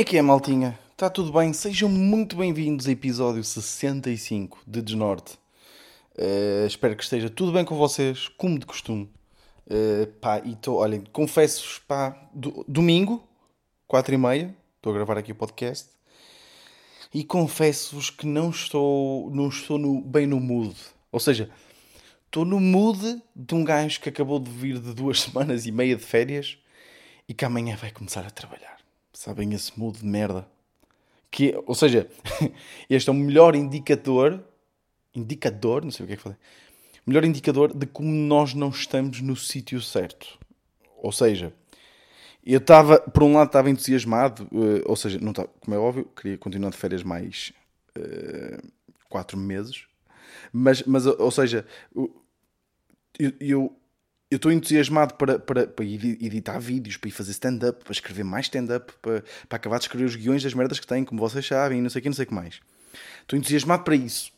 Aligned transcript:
É 0.00 0.02
que 0.02 0.16
é, 0.16 0.22
maltinha? 0.22 0.78
Está 0.92 1.10
tudo 1.10 1.30
bem? 1.30 1.52
Sejam 1.52 1.86
muito 1.86 2.34
bem-vindos 2.34 2.88
a 2.88 2.90
episódio 2.90 3.44
65 3.44 4.62
de 4.66 4.80
Desnorte. 4.80 5.38
Uh, 6.16 6.66
espero 6.66 6.96
que 6.96 7.02
esteja 7.02 7.28
tudo 7.28 7.52
bem 7.52 7.66
com 7.66 7.76
vocês, 7.76 8.26
como 8.26 8.58
de 8.58 8.64
costume. 8.64 9.10
Uh, 9.66 10.06
pá, 10.18 10.38
e 10.38 10.56
tô, 10.56 10.76
olhem, 10.76 11.04
confesso-vos, 11.12 11.80
pá, 11.80 12.18
do, 12.32 12.64
domingo, 12.66 13.22
4 13.86 14.14
e 14.14 14.16
meia, 14.16 14.56
estou 14.76 14.90
a 14.90 14.94
gravar 14.94 15.18
aqui 15.18 15.32
o 15.32 15.34
podcast, 15.34 15.90
e 17.12 17.22
confesso-vos 17.22 18.08
que 18.08 18.26
não 18.26 18.48
estou, 18.48 19.30
não 19.30 19.50
estou 19.50 19.76
no, 19.76 20.00
bem 20.00 20.26
no 20.26 20.40
mood. 20.40 20.74
Ou 21.12 21.20
seja, 21.20 21.50
estou 22.24 22.46
no 22.46 22.58
mood 22.58 23.22
de 23.36 23.54
um 23.54 23.62
gajo 23.62 24.00
que 24.00 24.08
acabou 24.08 24.40
de 24.40 24.50
vir 24.50 24.78
de 24.78 24.94
duas 24.94 25.20
semanas 25.20 25.66
e 25.66 25.70
meia 25.70 25.94
de 25.94 26.02
férias 26.02 26.56
e 27.28 27.34
que 27.34 27.44
amanhã 27.44 27.76
vai 27.76 27.90
começar 27.90 28.26
a 28.26 28.30
trabalhar. 28.30 28.79
Sabem 29.12 29.52
esse 29.52 29.78
mood 29.78 29.98
de 29.98 30.06
merda? 30.06 30.46
Que, 31.30 31.54
ou 31.66 31.74
seja, 31.74 32.08
este 32.88 33.08
é 33.08 33.12
o 33.12 33.14
melhor 33.14 33.54
indicador, 33.54 34.42
indicador, 35.14 35.84
não 35.84 35.90
sei 35.90 36.04
o 36.04 36.06
que 36.06 36.14
é 36.14 36.16
que 36.16 36.22
falei, 36.22 36.38
melhor 37.06 37.24
indicador 37.24 37.74
de 37.74 37.86
como 37.86 38.10
nós 38.10 38.54
não 38.54 38.68
estamos 38.68 39.20
no 39.20 39.36
sítio 39.36 39.80
certo. 39.80 40.38
Ou 40.96 41.12
seja, 41.12 41.52
eu 42.44 42.58
estava, 42.58 42.98
por 42.98 43.22
um 43.22 43.34
lado, 43.34 43.48
estava 43.48 43.70
entusiasmado, 43.70 44.44
uh, 44.52 44.82
ou 44.86 44.96
seja, 44.96 45.18
não 45.20 45.30
estava, 45.30 45.48
como 45.60 45.74
é 45.74 45.78
óbvio, 45.78 46.04
queria 46.16 46.38
continuar 46.38 46.70
de 46.70 46.76
férias 46.76 47.02
mais 47.02 47.52
uh, 47.96 48.68
quatro 49.08 49.36
meses, 49.36 49.86
mas, 50.52 50.82
mas 50.84 51.06
ou 51.06 51.30
seja, 51.30 51.66
eu, 53.18 53.32
eu 53.40 53.79
eu 54.30 54.36
estou 54.36 54.52
entusiasmado 54.52 55.14
para, 55.14 55.38
para, 55.40 55.66
para 55.66 55.84
editar 55.84 56.58
vídeos, 56.60 56.96
para 56.96 57.08
ir 57.08 57.12
fazer 57.12 57.32
stand-up, 57.32 57.82
para 57.82 57.92
escrever 57.92 58.22
mais 58.22 58.46
stand-up, 58.46 58.92
para, 59.02 59.24
para 59.48 59.56
acabar 59.56 59.78
de 59.78 59.84
escrever 59.84 60.04
os 60.04 60.14
guiões 60.14 60.42
das 60.42 60.54
merdas 60.54 60.78
que 60.78 60.86
tenho, 60.86 61.04
como 61.04 61.20
vocês 61.20 61.44
sabem, 61.44 61.82
não 61.82 61.90
sei 61.90 61.98
o 61.98 62.02
que, 62.02 62.08
não 62.08 62.14
sei 62.14 62.24
o 62.24 62.28
que 62.28 62.34
mais. 62.34 62.60
Estou 63.22 63.36
entusiasmado 63.36 63.82
para 63.82 63.96
isso. 63.96 64.32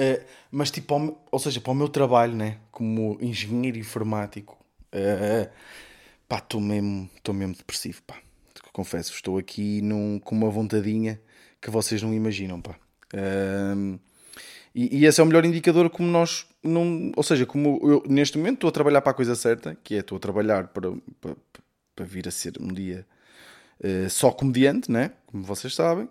Uh, 0.00 0.24
mas 0.50 0.70
tipo, 0.70 1.18
ou 1.30 1.38
seja, 1.38 1.60
para 1.60 1.72
o 1.72 1.74
meu 1.74 1.88
trabalho, 1.88 2.34
né, 2.34 2.58
como 2.70 3.18
engenheiro 3.20 3.76
informático, 3.76 4.56
uh, 4.94 5.50
pá, 6.28 6.38
estou 6.38 6.60
mesmo, 6.60 7.10
mesmo 7.34 7.54
depressivo, 7.56 8.02
pá. 8.02 8.18
Confesso, 8.72 9.12
estou 9.12 9.36
aqui 9.36 9.82
num, 9.82 10.18
com 10.18 10.34
uma 10.34 10.48
vontadinha 10.48 11.20
que 11.60 11.70
vocês 11.70 12.00
não 12.02 12.14
imaginam, 12.14 12.60
pá. 12.60 12.76
Uh, 13.12 13.98
e, 14.74 15.00
e, 15.00 15.06
esse 15.06 15.20
é 15.20 15.24
o 15.24 15.26
melhor 15.26 15.44
indicador 15.44 15.90
como 15.90 16.08
nós 16.08 16.46
não. 16.62 17.12
Ou 17.14 17.22
seja, 17.22 17.44
como 17.44 17.78
eu 17.82 18.02
neste 18.08 18.38
momento 18.38 18.54
estou 18.54 18.68
a 18.68 18.72
trabalhar 18.72 19.02
para 19.02 19.12
a 19.12 19.14
coisa 19.14 19.34
certa, 19.34 19.76
que 19.82 19.96
é 19.96 19.98
estou 19.98 20.16
a 20.16 20.20
trabalhar 20.20 20.68
para, 20.68 20.92
para, 21.20 21.36
para 21.94 22.04
vir 22.04 22.26
a 22.26 22.30
ser 22.30 22.54
um 22.58 22.68
dia 22.68 23.06
uh, 23.80 24.08
só 24.08 24.30
comediante, 24.30 24.90
né? 24.90 25.12
Como 25.26 25.42
vocês 25.44 25.74
sabem. 25.74 26.08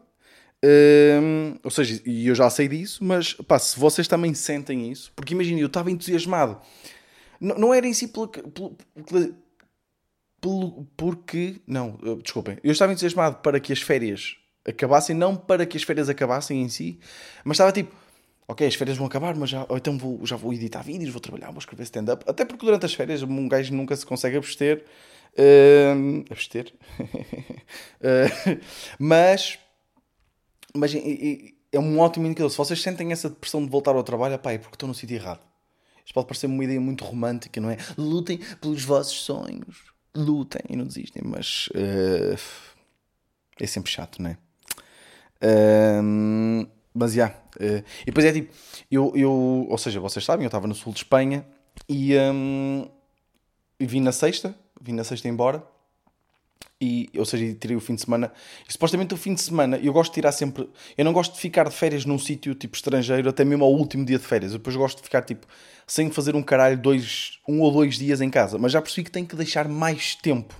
Uh, 0.63 1.57
ou 1.63 1.71
seja, 1.71 1.99
e 2.05 2.27
eu 2.27 2.35
já 2.35 2.47
sei 2.51 2.67
disso, 2.67 3.03
mas 3.03 3.33
pá, 3.33 3.57
se 3.57 3.79
vocês 3.79 4.07
também 4.07 4.31
sentem 4.35 4.91
isso, 4.91 5.11
porque 5.15 5.33
imagina, 5.33 5.59
eu 5.59 5.65
estava 5.65 5.89
entusiasmado, 5.89 6.61
não, 7.39 7.57
não 7.57 7.73
era 7.73 7.87
em 7.87 7.93
si 7.93 8.07
pelo, 8.07 8.31
porque. 10.95 11.61
Não, 11.65 11.97
eh, 12.03 12.15
desculpem, 12.21 12.57
eu 12.63 12.71
estava 12.71 12.91
entusiasmado 12.91 13.37
para 13.37 13.59
que 13.59 13.73
as 13.73 13.81
férias 13.81 14.35
acabassem, 14.63 15.15
não 15.15 15.35
para 15.35 15.65
que 15.65 15.77
as 15.77 15.83
férias 15.83 16.09
acabassem 16.09 16.61
em 16.61 16.69
si, 16.69 16.99
mas 17.43 17.55
estava 17.55 17.71
tipo 17.71 17.95
ok, 18.51 18.67
as 18.67 18.75
férias 18.75 18.97
vão 18.97 19.07
acabar, 19.07 19.35
mas 19.35 19.49
já, 19.49 19.65
então 19.71 19.97
vou, 19.97 20.25
já 20.25 20.35
vou 20.35 20.53
editar 20.53 20.81
vídeos, 20.81 21.09
vou 21.09 21.21
trabalhar, 21.21 21.51
vou 21.51 21.59
escrever 21.59 21.83
stand-up. 21.83 22.23
Até 22.27 22.43
porque 22.43 22.65
durante 22.65 22.85
as 22.85 22.93
férias 22.93 23.23
um 23.23 23.47
gajo 23.47 23.73
nunca 23.73 23.95
se 23.95 24.05
consegue 24.05 24.37
abster. 24.37 24.83
Uh, 25.33 26.25
abster? 26.29 26.73
uh, 26.99 28.59
mas, 28.99 29.57
mas 30.75 30.93
é 30.93 31.79
um 31.79 31.99
ótimo 31.99 32.27
indicador. 32.27 32.51
Se 32.51 32.57
vocês 32.57 32.81
sentem 32.81 33.11
essa 33.11 33.29
depressão 33.29 33.63
de 33.63 33.71
voltar 33.71 33.95
ao 33.95 34.03
trabalho, 34.03 34.37
pá, 34.37 34.51
é 34.51 34.57
porque 34.57 34.75
estão 34.75 34.87
no 34.87 34.95
sítio 34.95 35.15
errado. 35.15 35.41
Isto 36.05 36.13
pode 36.13 36.27
parecer 36.27 36.47
uma 36.47 36.63
ideia 36.63 36.81
muito 36.81 37.05
romântica, 37.05 37.61
não 37.61 37.69
é? 37.69 37.77
Lutem 37.97 38.37
pelos 38.59 38.83
vossos 38.83 39.21
sonhos. 39.21 39.91
Lutem 40.13 40.61
e 40.69 40.75
não 40.75 40.85
desistem, 40.85 41.23
mas 41.25 41.69
uh, 41.69 42.37
é 43.57 43.65
sempre 43.65 43.89
chato, 43.89 44.21
não 44.21 44.31
é? 44.31 44.37
Uh, 45.41 46.67
mas 46.93 47.13
já. 47.13 47.33
Yeah, 47.59 47.79
uh, 47.79 47.85
e 48.01 48.05
depois 48.05 48.25
é 48.25 48.33
tipo, 48.33 48.53
eu, 48.89 49.13
eu, 49.15 49.31
ou 49.69 49.77
seja, 49.77 49.99
vocês 49.99 50.23
sabem, 50.23 50.43
eu 50.43 50.47
estava 50.47 50.67
no 50.67 50.75
sul 50.75 50.93
de 50.93 50.99
Espanha 50.99 51.45
e, 51.87 52.15
um, 52.17 52.87
vim 53.79 54.01
na 54.01 54.11
sexta, 54.11 54.55
vim 54.79 54.93
na 54.93 55.03
sexta 55.03 55.27
embora. 55.27 55.63
E, 56.83 57.11
ou 57.15 57.25
seja, 57.25 57.53
tirei 57.59 57.77
o 57.77 57.79
fim 57.79 57.93
de 57.93 58.01
semana. 58.01 58.31
E 58.67 58.71
supostamente 58.71 59.13
o 59.13 59.17
fim 59.17 59.35
de 59.35 59.41
semana, 59.41 59.77
eu 59.77 59.93
gosto 59.93 60.11
de 60.11 60.15
tirar 60.15 60.31
sempre. 60.31 60.67
Eu 60.97 61.05
não 61.05 61.13
gosto 61.13 61.35
de 61.35 61.39
ficar 61.39 61.69
de 61.69 61.75
férias 61.75 62.05
num 62.05 62.17
sítio 62.17 62.55
tipo 62.55 62.75
estrangeiro, 62.75 63.29
até 63.29 63.45
mesmo 63.45 63.63
ao 63.63 63.71
último 63.71 64.03
dia 64.03 64.17
de 64.17 64.25
férias. 64.25 64.51
Eu 64.51 64.57
depois 64.57 64.75
gosto 64.75 64.97
de 64.97 65.03
ficar 65.03 65.21
tipo 65.21 65.45
sem 65.85 66.09
fazer 66.09 66.35
um 66.35 66.41
caralho 66.41 66.77
dois, 66.77 67.39
um 67.47 67.61
ou 67.61 67.71
dois 67.71 67.99
dias 67.99 68.19
em 68.19 68.31
casa. 68.31 68.57
Mas 68.57 68.71
já 68.71 68.81
percebi 68.81 69.05
que 69.05 69.11
tenho 69.11 69.27
que 69.27 69.35
deixar 69.35 69.67
mais 69.67 70.15
tempo. 70.15 70.55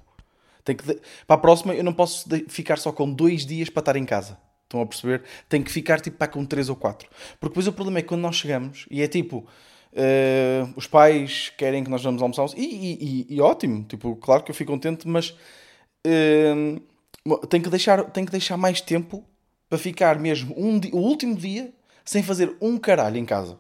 Tenho 0.64 0.78
que 0.78 0.86
de... 0.86 1.02
Para 1.26 1.38
a 1.38 1.40
próxima, 1.40 1.74
eu 1.74 1.84
não 1.84 1.94
posso 1.94 2.30
ficar 2.48 2.78
só 2.78 2.92
com 2.92 3.12
dois 3.12 3.44
dias 3.44 3.70
para 3.70 3.82
estar 3.82 3.96
em 3.96 4.06
casa. 4.06 4.38
Estão 4.72 4.82
a 4.82 4.86
perceber? 4.86 5.24
Tem 5.50 5.62
que 5.62 5.70
ficar 5.70 6.00
tipo 6.00 6.18
para 6.18 6.30
com 6.30 6.46
3 6.46 6.70
ou 6.70 6.78
4. 6.78 7.10
Porque 7.40 7.52
depois 7.52 7.68
o 7.68 7.74
problema 7.74 8.00
é 8.00 8.02
que 8.02 8.08
quando 8.08 8.22
nós 8.22 8.38
chegamos, 8.38 8.86
e 8.90 9.02
é 9.02 9.08
tipo, 9.08 9.40
uh, 9.40 10.74
os 10.78 10.88
pais 10.88 11.52
querem 11.58 11.84
que 11.84 11.90
nós 11.90 12.02
vamos 12.02 12.22
almoçar, 12.22 12.48
e, 12.58 12.64
e, 12.64 13.26
e, 13.30 13.36
e, 13.36 13.42
ótimo, 13.42 13.84
tipo, 13.84 14.16
claro 14.16 14.44
que 14.44 14.52
eu 14.52 14.56
fico 14.56 14.72
contente, 14.72 15.06
mas 15.08 15.32
uh, 16.08 17.48
tem, 17.48 17.62
que 17.62 17.70
deixar, 17.70 18.04
tem 18.12 18.24
que 18.24 18.32
deixar 18.32 18.56
mais 18.56 18.80
tempo 18.80 19.26
para 19.70 19.78
ficar 19.78 20.18
mesmo 20.18 20.56
um 20.58 20.80
o 20.94 21.00
último 21.00 21.36
dia 21.36 21.74
sem 22.06 22.24
fazer 22.24 22.56
um 22.62 22.78
caralho 22.78 23.18
em 23.18 23.26
casa. 23.26 23.60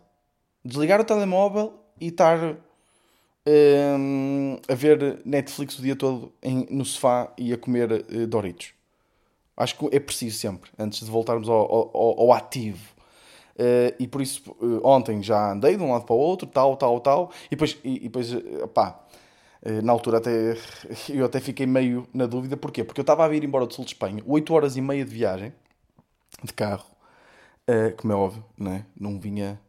Desligar 0.63 1.01
o 1.01 1.03
telemóvel 1.03 1.73
e 1.99 2.07
estar 2.07 2.37
uh, 2.41 2.57
a 4.65 4.75
ver 4.75 5.19
Netflix 5.25 5.77
o 5.77 5.81
dia 5.81 5.95
todo 5.95 6.31
em, 6.41 6.67
no 6.69 6.85
sofá 6.85 7.33
e 7.37 7.51
a 7.51 7.57
comer 7.57 7.91
uh, 7.91 8.27
Doritos. 8.27 8.73
Acho 9.55 9.77
que 9.77 9.95
é 9.95 9.99
preciso 9.99 10.37
sempre, 10.37 10.71
antes 10.77 11.01
de 11.03 11.11
voltarmos 11.11 11.49
ao, 11.49 11.71
ao, 11.95 12.19
ao 12.21 12.33
ativo. 12.33 12.93
Uh, 13.61 13.93
e 13.99 14.07
por 14.07 14.21
isso, 14.21 14.51
uh, 14.59 14.81
ontem 14.83 15.21
já 15.21 15.51
andei 15.51 15.75
de 15.75 15.83
um 15.83 15.91
lado 15.91 16.05
para 16.05 16.15
o 16.15 16.17
outro, 16.17 16.47
tal, 16.47 16.75
tal, 16.77 16.99
tal, 16.99 17.31
e 17.47 17.49
depois, 17.51 17.77
e, 17.83 17.97
e 17.97 17.99
depois 17.99 18.33
uh, 18.33 18.67
pá, 18.73 18.99
na 19.83 19.91
altura 19.91 20.17
até, 20.17 20.57
eu 21.09 21.25
até 21.25 21.39
fiquei 21.39 21.67
meio 21.67 22.07
na 22.13 22.25
dúvida, 22.25 22.57
porquê? 22.57 22.83
Porque 22.83 22.99
eu 22.99 23.03
estava 23.03 23.23
a 23.23 23.27
vir 23.27 23.43
embora 23.43 23.67
do 23.67 23.73
sul 23.73 23.85
de 23.85 23.91
Espanha, 23.91 24.23
8 24.25 24.53
horas 24.53 24.77
e 24.77 24.81
meia 24.81 25.05
de 25.05 25.13
viagem, 25.13 25.53
de 26.43 26.53
carro, 26.53 26.87
como 27.97 28.13
é 28.13 28.15
óbvio, 28.15 28.43
não, 28.57 28.71
é? 28.71 28.85
não 28.99 29.19
vinha 29.19 29.59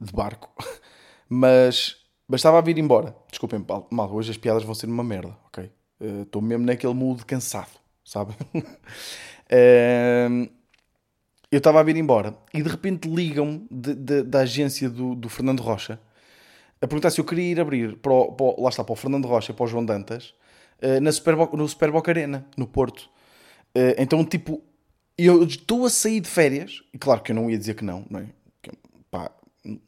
de 0.00 0.12
barco, 0.14 0.50
mas, 1.28 1.96
mas 2.26 2.38
estava 2.38 2.56
a 2.56 2.62
vir 2.62 2.78
embora. 2.78 3.14
Desculpem, 3.28 3.62
mal, 3.90 4.10
hoje 4.10 4.30
as 4.30 4.38
piadas 4.38 4.62
vão 4.62 4.74
ser 4.74 4.86
uma 4.86 5.04
merda, 5.04 5.36
ok? 5.46 5.70
Estou 6.22 6.40
mesmo 6.40 6.64
naquele 6.64 6.94
mood 6.94 7.26
cansado 7.26 7.85
sabe? 8.06 8.32
uh, 8.54 8.62
eu 11.50 11.58
estava 11.58 11.80
a 11.80 11.82
vir 11.82 11.96
embora 11.96 12.34
e 12.54 12.62
de 12.62 12.68
repente 12.68 13.08
ligam-me 13.08 13.66
da 13.70 14.40
agência 14.40 14.88
do, 14.88 15.14
do, 15.14 15.28
Fernando 15.28 15.60
Rocha 15.60 16.00
a 16.80 16.86
perguntar 16.86 17.10
se 17.10 17.20
eu 17.20 17.24
queria 17.24 17.52
ir 17.52 17.60
abrir 17.60 17.96
para 17.96 18.12
o, 18.12 18.32
para, 18.32 18.62
lá 18.62 18.68
está, 18.68 18.84
para 18.84 18.92
o 18.92 18.96
Fernando 18.96 19.26
Rocha, 19.26 19.52
para 19.52 19.64
o 19.64 19.66
João 19.66 19.84
Dantas, 19.84 20.34
uh, 20.82 21.00
na 21.00 21.10
Superboc, 21.10 21.54
no 21.54 21.68
Superboc 21.68 22.08
Arena, 22.08 22.46
no 22.56 22.66
Porto. 22.66 23.10
Uh, 23.76 23.96
então, 23.98 24.24
tipo, 24.24 24.62
eu 25.16 25.42
estou 25.44 25.86
a 25.86 25.90
sair 25.90 26.20
de 26.20 26.28
férias, 26.28 26.82
e 26.92 26.98
claro 26.98 27.22
que 27.22 27.32
eu 27.32 27.36
não 27.36 27.50
ia 27.50 27.58
dizer 27.58 27.74
que 27.74 27.84
não, 27.84 28.04
não 28.10 28.20
é? 28.20 28.26
Pá, 29.10 29.30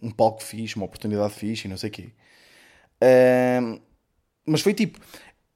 um 0.01 0.11
palco 0.11 0.43
fixe, 0.43 0.77
uma 0.77 0.87
oportunidade 0.87 1.35
fixe 1.35 1.67
e 1.67 1.71
não 1.71 1.77
sei 1.77 1.91
o 1.91 1.93
quê. 1.93 2.13
Uh, 3.03 3.81
mas 4.47 4.63
foi 4.63 4.73
tipo, 4.73 4.99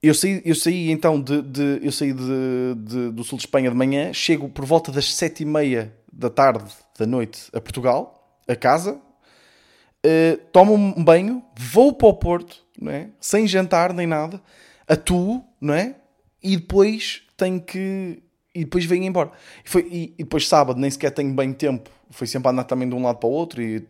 eu 0.03 0.15
saí, 0.15 0.43
eu 0.45 0.55
saí 0.55 0.91
então 0.91 1.21
de, 1.21 1.41
de 1.43 1.79
eu 1.81 1.93
saí 1.93 2.13
de, 2.13 2.75
de, 2.77 3.11
do 3.13 3.23
sul 3.23 3.39
de 3.39 3.45
Espanha 3.45 3.71
de 3.71 3.77
manhã, 3.77 4.13
chego 4.13 4.49
por 4.49 4.65
volta 4.65 4.91
das 4.91 5.15
sete 5.15 5.45
e 5.45 5.47
meia 5.47 5.95
da 6.13 6.29
tarde, 6.29 6.65
da 6.99 7.07
noite, 7.07 7.49
a 7.53 7.61
Portugal, 7.61 8.41
a 8.49 8.57
casa, 8.57 8.95
uh, 8.95 10.37
tomo 10.53 10.75
um 10.75 11.03
banho, 11.03 11.43
vou 11.57 11.93
para 11.93 12.09
o 12.09 12.15
Porto, 12.15 12.65
não 12.79 12.91
é? 12.91 13.11
sem 13.21 13.47
jantar 13.47 13.95
nem 13.95 14.07
nada, 14.07 14.43
atuo, 14.89 15.45
não 15.61 15.73
é? 15.73 15.95
E 16.43 16.57
depois 16.57 17.23
tenho 17.37 17.61
que. 17.61 18.21
E 18.55 18.65
depois 18.65 18.85
venho 18.85 19.05
embora. 19.05 19.31
E, 19.65 19.71
foi, 19.71 19.89
e, 19.91 20.15
e 20.19 20.25
depois 20.25 20.47
sábado 20.47 20.79
nem 20.79 20.91
sequer 20.91 21.11
tenho 21.13 21.33
bem 21.33 21.53
tempo. 21.53 21.89
Foi 22.11 22.27
sempre 22.27 22.51
andar 22.51 22.65
também 22.65 22.87
de 22.87 22.95
um 22.95 23.03
lado 23.03 23.17
para 23.17 23.29
o 23.29 23.33
outro 23.33 23.63
e 23.63 23.83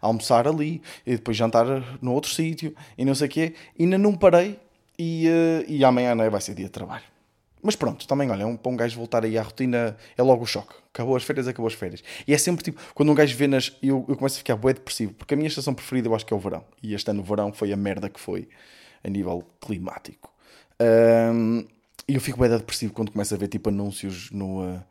almoçar 0.00 0.46
ali 0.46 0.80
e 1.04 1.12
depois 1.12 1.36
jantar 1.36 1.66
no 2.00 2.12
outro 2.12 2.30
sítio 2.30 2.72
e 2.96 3.04
não 3.04 3.14
sei 3.14 3.26
o 3.26 3.30
quê. 3.30 3.54
E 3.76 3.82
ainda 3.82 3.98
não 3.98 4.14
parei 4.14 4.60
e, 4.98 5.28
uh, 5.28 5.64
e 5.68 5.84
amanhã 5.84 6.14
né, 6.14 6.28
vai 6.30 6.40
ser 6.40 6.54
dia 6.54 6.66
de 6.66 6.70
trabalho. 6.70 7.04
Mas 7.62 7.76
pronto, 7.76 8.06
também, 8.06 8.30
olha, 8.30 8.42
é 8.42 8.46
um, 8.46 8.56
para 8.56 8.70
um 8.70 8.76
gajo 8.76 8.96
voltar 8.96 9.24
aí 9.24 9.38
à 9.38 9.42
rotina 9.42 9.96
é 10.18 10.22
logo 10.22 10.42
o 10.42 10.46
choque. 10.46 10.74
Acabou 10.92 11.16
as 11.16 11.22
férias, 11.22 11.48
acabou 11.48 11.66
as 11.66 11.72
férias. 11.72 12.04
E 12.28 12.34
é 12.34 12.38
sempre 12.38 12.62
tipo, 12.62 12.78
quando 12.94 13.10
um 13.10 13.14
gajo 13.14 13.34
vê 13.36 13.46
nas. 13.46 13.74
Eu, 13.82 14.04
eu 14.06 14.16
começo 14.16 14.36
a 14.36 14.38
ficar 14.38 14.54
bué 14.54 14.74
depressivo, 14.74 15.14
porque 15.14 15.32
a 15.32 15.36
minha 15.36 15.48
estação 15.48 15.72
preferida 15.72 16.06
eu 16.06 16.14
acho 16.14 16.26
que 16.26 16.34
é 16.34 16.36
o 16.36 16.40
verão. 16.40 16.62
E 16.82 16.92
este 16.92 17.10
ano 17.10 17.20
o 17.20 17.24
verão 17.24 17.52
foi 17.54 17.72
a 17.72 17.76
merda 17.76 18.10
que 18.10 18.20
foi 18.20 18.48
a 19.02 19.08
nível 19.08 19.42
climático. 19.60 20.30
Um, 20.78 21.64
e 22.06 22.14
eu 22.14 22.20
fico 22.20 22.38
bem 22.38 22.50
depressivo 22.50 22.92
quando 22.92 23.12
começo 23.12 23.34
a 23.34 23.36
ver 23.38 23.48
tipo 23.48 23.70
anúncios 23.70 24.30
no. 24.30 24.62
Uh, 24.62 24.82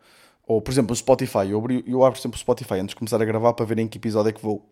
ou, 0.48 0.62
por 0.62 0.72
exemplo, 0.72 0.94
o 0.94 0.96
Spotify. 0.96 1.50
Eu, 1.50 1.60
abri, 1.60 1.84
eu 1.88 2.04
abro 2.04 2.20
sempre 2.20 2.38
o 2.38 2.40
Spotify 2.40 2.76
antes 2.76 2.90
de 2.90 2.96
começar 2.96 3.22
a 3.22 3.26
gravar 3.26 3.54
para 3.54 3.66
ver 3.66 3.78
em 3.78 3.88
que 3.88 4.00
episódio 4.00 4.30
é 4.30 4.34
que 4.34 4.42
vou. 4.42 4.68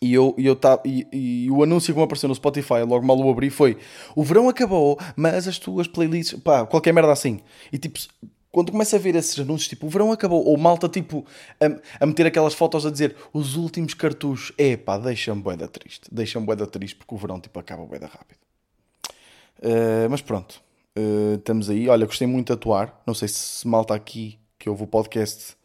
E, 0.00 0.12
eu, 0.12 0.34
e, 0.36 0.44
eu 0.44 0.54
tá, 0.54 0.80
e, 0.84 1.06
e 1.12 1.50
o 1.50 1.62
anúncio 1.62 1.94
que 1.94 1.98
me 1.98 2.04
apareceu 2.04 2.28
no 2.28 2.34
Spotify, 2.34 2.82
logo 2.86 3.06
mal 3.06 3.18
o 3.18 3.30
abri, 3.30 3.48
foi: 3.48 3.78
O 4.14 4.22
verão 4.22 4.48
acabou, 4.48 4.98
mas 5.16 5.48
as 5.48 5.58
tuas 5.58 5.86
playlists. 5.86 6.38
pá, 6.40 6.66
qualquer 6.66 6.92
merda 6.92 7.12
assim. 7.12 7.40
E 7.72 7.78
tipo, 7.78 7.98
quando 8.54 8.70
começo 8.70 8.94
a 8.94 8.98
ver 8.98 9.16
esses 9.16 9.38
anúncios, 9.38 9.68
tipo, 9.68 9.86
o 9.86 9.90
verão 9.90 10.12
acabou, 10.12 10.44
ou 10.44 10.56
malta, 10.56 10.88
tipo, 10.88 11.26
a, 11.60 12.04
a 12.04 12.06
meter 12.06 12.26
aquelas 12.26 12.54
fotos 12.54 12.86
a 12.86 12.90
dizer 12.90 13.16
os 13.32 13.56
últimos 13.56 13.94
cartuchos, 13.94 14.52
é 14.56 14.76
pá, 14.76 14.96
deixa-me 14.96 15.42
boeda 15.42 15.66
triste, 15.66 16.08
deixa-me 16.12 16.46
boeda 16.46 16.66
triste 16.66 16.96
porque 16.96 17.14
o 17.14 17.18
verão, 17.18 17.40
tipo, 17.40 17.58
acaba 17.58 17.84
boeda 17.84 18.06
rápido. 18.06 18.38
Uh, 19.58 20.08
mas 20.08 20.20
pronto, 20.20 20.62
uh, 20.96 21.34
estamos 21.34 21.68
aí. 21.68 21.88
Olha, 21.88 22.06
gostei 22.06 22.26
muito 22.26 22.48
de 22.48 22.52
atuar, 22.52 23.02
não 23.06 23.14
sei 23.14 23.26
se 23.26 23.66
malta 23.66 23.94
aqui 23.94 24.38
que 24.58 24.68
ouve 24.68 24.84
o 24.84 24.86
podcast 24.86 25.56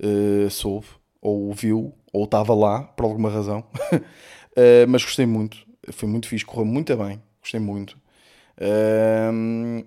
uh, 0.00 0.50
soube, 0.50 0.86
ou 1.20 1.52
viu, 1.52 1.94
ou 2.16 2.24
estava 2.24 2.54
lá, 2.54 2.82
por 2.82 3.04
alguma 3.04 3.30
razão, 3.30 3.64
mas 4.88 5.04
gostei 5.04 5.26
muito, 5.26 5.58
foi 5.92 6.08
muito 6.08 6.28
fixe, 6.28 6.44
correu 6.44 6.64
muito 6.64 6.96
bem, 6.96 7.22
gostei 7.40 7.60
muito. 7.60 7.96
Uh, 8.58 9.84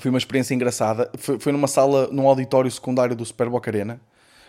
foi 0.00 0.10
uma 0.10 0.18
experiência 0.18 0.54
engraçada. 0.54 1.10
Foi, 1.16 1.38
foi 1.38 1.52
numa 1.52 1.66
sala, 1.66 2.08
num 2.08 2.28
auditório 2.28 2.70
secundário 2.70 3.16
do 3.16 3.24
Super 3.24 3.48
Boca 3.48 3.70
Arena. 3.70 4.00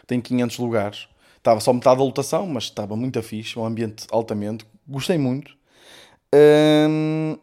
Tem 0.06 0.20
500 0.20 0.58
lugares. 0.60 1.08
Estava 1.38 1.60
só 1.60 1.72
metade 1.72 1.98
da 1.98 2.04
lotação, 2.04 2.46
mas 2.48 2.66
estava 2.66 2.96
muito 2.96 3.22
fixe. 3.24 3.58
Um 3.58 3.66
ambiente 3.66 4.06
altamente. 4.12 4.66
Gostei 4.88 5.18
muito. 5.18 5.56
Hum, 6.34 7.38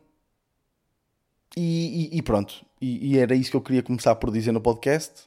e, 1.56 2.10
e, 2.12 2.18
e, 2.18 2.22
pronto. 2.22 2.64
E, 2.80 3.14
e, 3.14 3.18
era 3.18 3.34
isso 3.34 3.50
que 3.50 3.56
eu 3.56 3.62
queria 3.62 3.82
começar 3.82 4.14
por 4.16 4.30
dizer 4.30 4.52
no 4.52 4.60
podcast. 4.60 5.22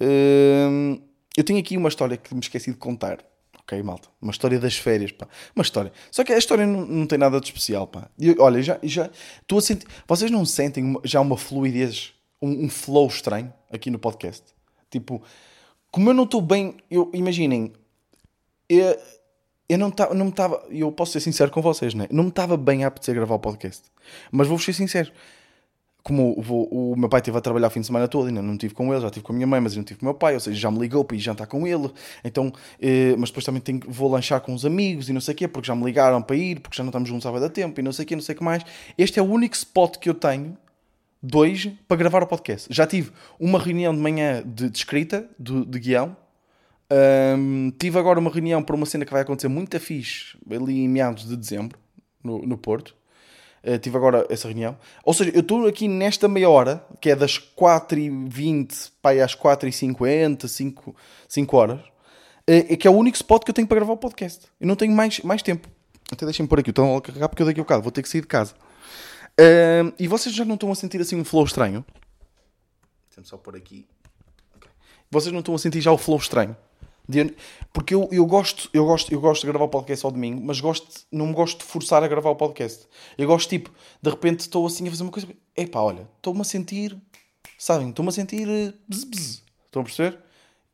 Hum, 0.00 1.00
eu 1.36 1.44
tenho 1.44 1.58
aqui 1.58 1.76
uma 1.76 1.88
história 1.88 2.16
que 2.16 2.34
me 2.34 2.40
esqueci 2.40 2.70
de 2.70 2.76
contar. 2.76 3.18
Ok, 3.60 3.80
malta? 3.82 4.08
Uma 4.20 4.32
história 4.32 4.58
das 4.58 4.76
férias, 4.76 5.12
pá. 5.12 5.28
Uma 5.54 5.62
história. 5.62 5.92
Só 6.10 6.24
que 6.24 6.32
a 6.32 6.38
história 6.38 6.66
não, 6.66 6.84
não 6.84 7.06
tem 7.06 7.18
nada 7.18 7.40
de 7.40 7.46
especial, 7.46 7.86
pá. 7.86 8.10
Olha, 8.38 8.62
já 8.62 8.78
já 8.82 9.10
estou 9.40 9.58
a 9.58 9.62
sentir. 9.62 9.86
Vocês 10.08 10.30
não 10.30 10.44
sentem 10.44 10.96
já 11.04 11.20
uma 11.20 11.36
fluidez, 11.36 12.12
um, 12.42 12.64
um 12.64 12.68
flow 12.68 13.06
estranho 13.06 13.52
aqui 13.70 13.90
no 13.90 13.98
podcast? 13.98 14.42
Tipo, 14.90 15.22
como 15.90 16.10
eu 16.10 16.14
não 16.14 16.24
estou 16.24 16.40
bem. 16.40 16.76
Eu, 16.90 17.10
imaginem, 17.14 17.72
eu, 18.68 18.98
eu 19.68 19.78
não, 19.78 19.90
tá, 19.90 20.12
não 20.12 20.28
estava. 20.28 20.66
Eu 20.68 20.90
posso 20.90 21.12
ser 21.12 21.20
sincero 21.20 21.50
com 21.50 21.62
vocês, 21.62 21.94
né? 21.94 22.08
Não 22.10 22.24
me 22.24 22.30
estava 22.30 22.56
bem 22.56 22.84
a 22.84 22.88
apetecer 22.88 23.14
gravar 23.14 23.36
o 23.36 23.40
podcast. 23.40 23.84
Mas 24.32 24.48
vou-vos 24.48 24.64
ser 24.64 24.72
sincero 24.72 25.12
como 26.02 26.32
o, 26.32 26.92
o, 26.92 26.96
meu 26.96 27.08
pai 27.08 27.20
esteve 27.20 27.36
a 27.36 27.40
trabalhar 27.40 27.68
o 27.68 27.70
fim 27.70 27.80
de 27.80 27.86
semana 27.86 28.08
todo, 28.08 28.28
ainda 28.28 28.42
não 28.42 28.54
estive 28.54 28.74
com 28.74 28.92
ele, 28.92 29.00
já 29.00 29.08
estive 29.08 29.24
com 29.24 29.32
a 29.32 29.36
minha 29.36 29.46
mãe, 29.46 29.60
mas 29.60 29.74
não 29.74 29.82
estive 29.82 30.00
com 30.00 30.06
o 30.06 30.08
meu 30.08 30.14
pai, 30.14 30.34
ou 30.34 30.40
seja, 30.40 30.58
já 30.58 30.70
me 30.70 30.78
ligou 30.78 31.04
para 31.04 31.16
ir 31.16 31.20
jantar 31.20 31.46
com 31.46 31.66
ele, 31.66 31.90
então, 32.24 32.52
eh, 32.80 33.14
mas 33.18 33.30
depois 33.30 33.44
também 33.44 33.60
tenho, 33.60 33.80
vou 33.86 34.10
lanchar 34.10 34.40
com 34.40 34.54
os 34.54 34.64
amigos 34.64 35.08
e 35.08 35.12
não 35.12 35.20
sei 35.20 35.34
o 35.34 35.36
quê, 35.36 35.48
porque 35.48 35.66
já 35.66 35.74
me 35.74 35.84
ligaram 35.84 36.22
para 36.22 36.36
ir, 36.36 36.60
porque 36.60 36.76
já 36.76 36.82
não 36.82 36.90
estamos 36.90 37.08
juntos 37.08 37.26
há 37.26 37.38
da 37.38 37.48
tempo 37.48 37.80
e 37.80 37.82
não 37.82 37.92
sei 37.92 38.04
o 38.04 38.08
quê, 38.08 38.14
não 38.14 38.22
sei 38.22 38.34
o 38.34 38.38
que 38.38 38.44
mais. 38.44 38.64
Este 38.96 39.18
é 39.18 39.22
o 39.22 39.26
único 39.26 39.54
spot 39.54 39.96
que 39.98 40.08
eu 40.08 40.14
tenho, 40.14 40.56
dois, 41.22 41.68
para 41.86 41.96
gravar 41.96 42.22
o 42.22 42.26
podcast. 42.26 42.66
Já 42.70 42.86
tive 42.86 43.10
uma 43.38 43.58
reunião 43.58 43.94
de 43.94 44.00
manhã 44.00 44.42
de, 44.44 44.70
de 44.70 44.78
escrita, 44.78 45.28
de, 45.38 45.64
de 45.64 45.78
guião, 45.78 46.16
um, 46.92 47.70
tive 47.78 47.98
agora 47.98 48.18
uma 48.18 48.30
reunião 48.30 48.62
para 48.62 48.74
uma 48.74 48.84
cena 48.84 49.04
que 49.04 49.12
vai 49.12 49.22
acontecer 49.22 49.48
muito 49.48 49.78
fixe, 49.78 50.36
ali 50.50 50.80
em 50.80 50.88
meados 50.88 51.26
de 51.26 51.36
dezembro, 51.36 51.78
no, 52.22 52.44
no 52.44 52.58
Porto. 52.58 52.96
Uh, 53.62 53.78
tive 53.78 53.96
agora 53.96 54.26
essa 54.30 54.48
reunião. 54.48 54.76
Ou 55.04 55.12
seja, 55.12 55.30
eu 55.34 55.40
estou 55.40 55.66
aqui 55.66 55.86
nesta 55.86 56.26
meia 56.26 56.48
hora, 56.48 56.84
que 57.00 57.10
é 57.10 57.16
das 57.16 57.38
4h20 57.38 58.90
para 59.02 59.22
às 59.22 59.34
4h50, 59.34 60.48
5, 60.48 60.96
5 61.28 61.56
horas, 61.56 61.80
uh, 61.80 62.76
que 62.76 62.88
é 62.88 62.90
o 62.90 62.94
único 62.94 63.16
spot 63.16 63.44
que 63.44 63.50
eu 63.50 63.54
tenho 63.54 63.68
para 63.68 63.76
gravar 63.76 63.92
o 63.92 63.98
podcast. 63.98 64.46
Eu 64.58 64.66
não 64.66 64.76
tenho 64.76 64.92
mais, 64.92 65.20
mais 65.20 65.42
tempo. 65.42 65.68
Até 66.10 66.24
deixem-me 66.24 66.48
por 66.48 66.58
aqui, 66.58 66.70
estão 66.70 66.96
a 66.96 67.02
carregar 67.02 67.28
porque 67.28 67.42
eu 67.42 67.46
daqui 67.46 67.60
a 67.60 67.62
bocado 67.62 67.82
vou 67.82 67.92
ter 67.92 68.02
que 68.02 68.08
sair 68.08 68.22
de 68.22 68.26
casa. 68.26 68.54
Uh, 69.38 69.92
e 69.98 70.08
vocês 70.08 70.34
já 70.34 70.44
não 70.44 70.54
estão 70.54 70.72
a 70.72 70.74
sentir 70.74 71.00
assim 71.00 71.16
um 71.16 71.24
flow 71.24 71.44
estranho? 71.44 71.84
Deixa-me 73.08 73.26
só 73.26 73.36
por 73.36 73.54
aqui. 73.54 73.86
Okay. 74.56 74.70
Vocês 75.10 75.32
não 75.32 75.40
estão 75.40 75.54
a 75.54 75.58
sentir 75.58 75.80
já 75.80 75.92
o 75.92 75.98
flow 75.98 76.18
estranho? 76.18 76.56
Porque 77.72 77.94
eu, 77.94 78.08
eu, 78.10 78.26
gosto, 78.26 78.68
eu, 78.72 78.84
gosto, 78.84 79.12
eu 79.12 79.20
gosto 79.20 79.42
de 79.42 79.48
gravar 79.48 79.64
o 79.64 79.68
podcast 79.68 80.04
ao 80.04 80.12
domingo, 80.12 80.42
mas 80.44 80.60
gosto, 80.60 81.06
não 81.10 81.26
me 81.28 81.34
gosto 81.34 81.58
de 81.58 81.64
forçar 81.64 82.02
a 82.02 82.08
gravar 82.08 82.30
o 82.30 82.36
podcast. 82.36 82.86
Eu 83.16 83.26
gosto, 83.26 83.48
tipo, 83.48 83.70
de 84.02 84.10
repente 84.10 84.40
estou 84.40 84.66
assim 84.66 84.86
a 84.86 84.90
fazer 84.90 85.02
uma 85.02 85.12
coisa. 85.12 85.28
Epá, 85.56 85.80
olha, 85.80 86.08
estou-me 86.16 86.40
a 86.40 86.44
sentir. 86.44 86.96
Sabem? 87.58 87.90
Estou-me 87.90 88.08
a 88.08 88.12
sentir. 88.12 88.48
Eh, 88.48 88.72
bzz, 88.88 89.04
bzz. 89.04 89.42
Estão 89.66 89.82
a 89.82 89.84
perceber? 89.84 90.18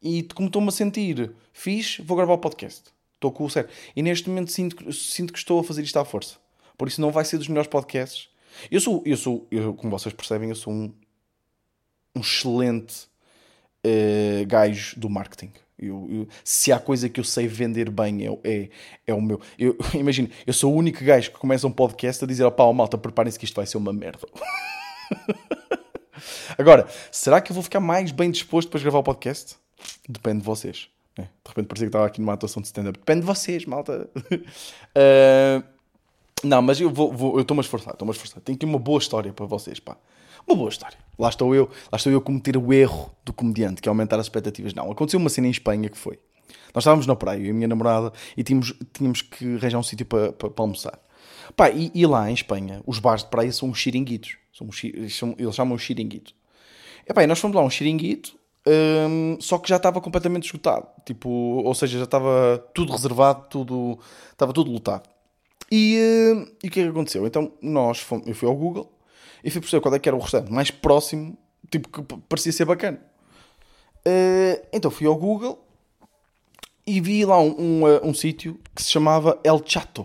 E 0.02 0.22
como 0.22 0.46
estou-me 0.48 0.68
a 0.68 0.72
sentir 0.72 1.32
fixe, 1.52 2.02
vou 2.02 2.16
gravar 2.16 2.34
o 2.34 2.38
podcast. 2.38 2.84
Estou 3.14 3.32
com 3.32 3.44
o 3.44 3.50
sério. 3.50 3.70
E 3.94 4.02
neste 4.02 4.28
momento 4.28 4.52
sinto, 4.52 4.92
sinto 4.92 5.32
que 5.32 5.38
estou 5.38 5.58
a 5.58 5.64
fazer 5.64 5.82
isto 5.82 5.98
à 5.98 6.04
força. 6.04 6.36
Por 6.76 6.86
isso 6.86 7.00
não 7.00 7.10
vai 7.10 7.24
ser 7.24 7.38
dos 7.38 7.48
melhores 7.48 7.68
podcasts. 7.68 8.28
Eu 8.70 8.80
sou, 8.80 9.02
eu 9.04 9.16
sou 9.16 9.46
eu, 9.50 9.74
como 9.74 9.90
vocês 9.90 10.14
percebem, 10.14 10.50
eu 10.50 10.54
sou 10.54 10.72
um, 10.72 10.92
um 12.14 12.20
excelente 12.20 13.06
uh, 13.84 14.46
gajo 14.46 14.98
do 14.98 15.08
marketing. 15.08 15.52
Eu, 15.78 16.08
eu, 16.10 16.28
se 16.42 16.72
há 16.72 16.78
coisa 16.78 17.08
que 17.08 17.20
eu 17.20 17.24
sei 17.24 17.46
vender 17.46 17.90
bem 17.90 18.26
é, 18.26 18.38
é, 18.44 18.68
é 19.06 19.14
o 19.14 19.20
meu. 19.20 19.40
Eu, 19.58 19.76
imagino, 19.94 20.28
eu 20.46 20.52
sou 20.52 20.72
o 20.72 20.76
único 20.76 21.04
gajo 21.04 21.30
que 21.30 21.38
começa 21.38 21.66
um 21.66 21.72
podcast 21.72 22.24
a 22.24 22.26
dizer: 22.26 22.44
opá, 22.44 22.64
oh, 22.64 22.72
malta, 22.72 22.96
preparem-se 22.96 23.38
que 23.38 23.44
isto 23.44 23.54
vai 23.54 23.66
ser 23.66 23.76
uma 23.76 23.92
merda. 23.92 24.26
Agora, 26.56 26.88
será 27.10 27.42
que 27.42 27.52
eu 27.52 27.54
vou 27.54 27.62
ficar 27.62 27.80
mais 27.80 28.10
bem 28.10 28.30
disposto 28.30 28.68
depois 28.68 28.80
de 28.80 28.84
gravar 28.84 29.00
o 29.00 29.02
podcast? 29.02 29.56
Depende 30.08 30.40
de 30.40 30.46
vocês. 30.46 30.88
Né? 31.16 31.28
De 31.44 31.48
repente 31.48 31.66
parecia 31.66 31.86
que 31.86 31.90
estava 31.90 32.06
aqui 32.06 32.20
numa 32.20 32.32
atuação 32.32 32.62
de 32.62 32.68
stand-up. 32.68 32.98
Depende 32.98 33.20
de 33.20 33.26
vocês, 33.26 33.66
malta. 33.66 34.08
uh, 34.16 35.62
não, 36.42 36.62
mas 36.62 36.80
eu 36.80 36.90
vou, 36.90 37.12
vou 37.12 37.38
estou-me 37.38 37.60
a 37.60 37.62
esforçar, 37.62 37.92
estou-me 37.92 38.12
a 38.12 38.14
esforçar. 38.14 38.40
Tenho 38.40 38.56
aqui 38.56 38.64
uma 38.64 38.78
boa 38.78 38.98
história 38.98 39.30
para 39.30 39.44
vocês, 39.44 39.78
pá 39.78 39.98
uma 40.46 40.56
boa 40.56 40.68
história. 40.68 40.96
Lá 41.18 41.28
estou 41.28 41.54
eu, 41.54 41.68
lá 41.90 41.96
estou 41.96 42.12
eu 42.12 42.18
a 42.18 42.22
cometer 42.22 42.56
o 42.56 42.72
erro 42.72 43.10
do 43.24 43.32
comediante, 43.32 43.80
que 43.80 43.88
é 43.88 43.90
aumentar 43.90 44.18
as 44.18 44.26
expectativas. 44.26 44.74
Não, 44.74 44.90
aconteceu 44.90 45.18
uma 45.18 45.30
cena 45.30 45.46
em 45.46 45.50
Espanha 45.50 45.88
que 45.88 45.98
foi. 45.98 46.18
Nós 46.74 46.82
estávamos 46.82 47.06
na 47.06 47.16
praia, 47.16 47.38
eu 47.38 47.46
e 47.46 47.50
a 47.50 47.54
minha 47.54 47.68
namorada, 47.68 48.12
e 48.36 48.42
tínhamos, 48.42 48.74
tínhamos 48.92 49.22
que 49.22 49.56
arranjar 49.56 49.78
um 49.78 49.82
sítio 49.82 50.04
para, 50.04 50.32
para, 50.32 50.50
para, 50.50 50.62
almoçar. 50.62 50.98
Pá, 51.56 51.70
e, 51.70 51.90
e, 51.94 52.06
lá 52.06 52.30
em 52.30 52.34
Espanha, 52.34 52.82
os 52.86 52.98
bares 52.98 53.24
de 53.24 53.30
praia 53.30 53.50
são 53.50 53.70
os 53.70 53.78
xiringuitos. 53.78 54.36
São, 54.52 54.68
são 55.08 55.34
eles 55.38 55.54
chamam 55.54 55.74
os 55.74 55.82
xiringuito. 55.82 56.34
E 57.08 57.14
pá, 57.14 57.24
e 57.24 57.26
nós 57.26 57.38
fomos 57.38 57.56
lá 57.56 57.62
um 57.62 57.70
xiringuito, 57.70 58.36
hum, 59.08 59.38
só 59.40 59.58
que 59.58 59.68
já 59.68 59.76
estava 59.76 60.00
completamente 60.00 60.44
esgotado. 60.44 60.86
Tipo, 61.04 61.28
ou 61.28 61.74
seja, 61.74 61.98
já 61.98 62.04
estava 62.04 62.58
tudo 62.74 62.92
reservado, 62.92 63.46
tudo, 63.48 63.98
estava 64.30 64.52
tudo 64.52 64.70
lotado. 64.70 65.08
E, 65.72 65.98
hum, 66.34 66.46
e 66.62 66.68
o 66.68 66.70
que 66.70 66.80
é 66.80 66.82
que 66.82 66.88
aconteceu? 66.90 67.26
Então, 67.26 67.52
nós 67.62 68.00
fomos, 68.00 68.26
eu 68.26 68.34
fui 68.34 68.48
ao 68.48 68.54
Google, 68.54 68.92
e 69.46 69.50
fui 69.50 69.60
perceber 69.60 69.80
qual 69.80 69.94
é 69.94 69.98
que 70.00 70.08
era 70.08 70.16
o 70.16 70.20
restaurante 70.20 70.52
mais 70.52 70.72
próximo, 70.72 71.38
tipo, 71.70 71.88
que 71.88 72.02
parecia 72.28 72.50
ser 72.50 72.64
bacana. 72.64 73.00
Uh, 73.98 74.66
então 74.72 74.90
fui 74.90 75.06
ao 75.06 75.14
Google 75.14 75.64
e 76.84 77.00
vi 77.00 77.24
lá 77.24 77.38
um, 77.38 77.54
um, 77.56 77.82
uh, 77.84 78.00
um 78.02 78.12
sítio 78.12 78.58
que 78.74 78.82
se 78.82 78.90
chamava 78.90 79.38
El 79.44 79.62
Chato. 79.64 80.00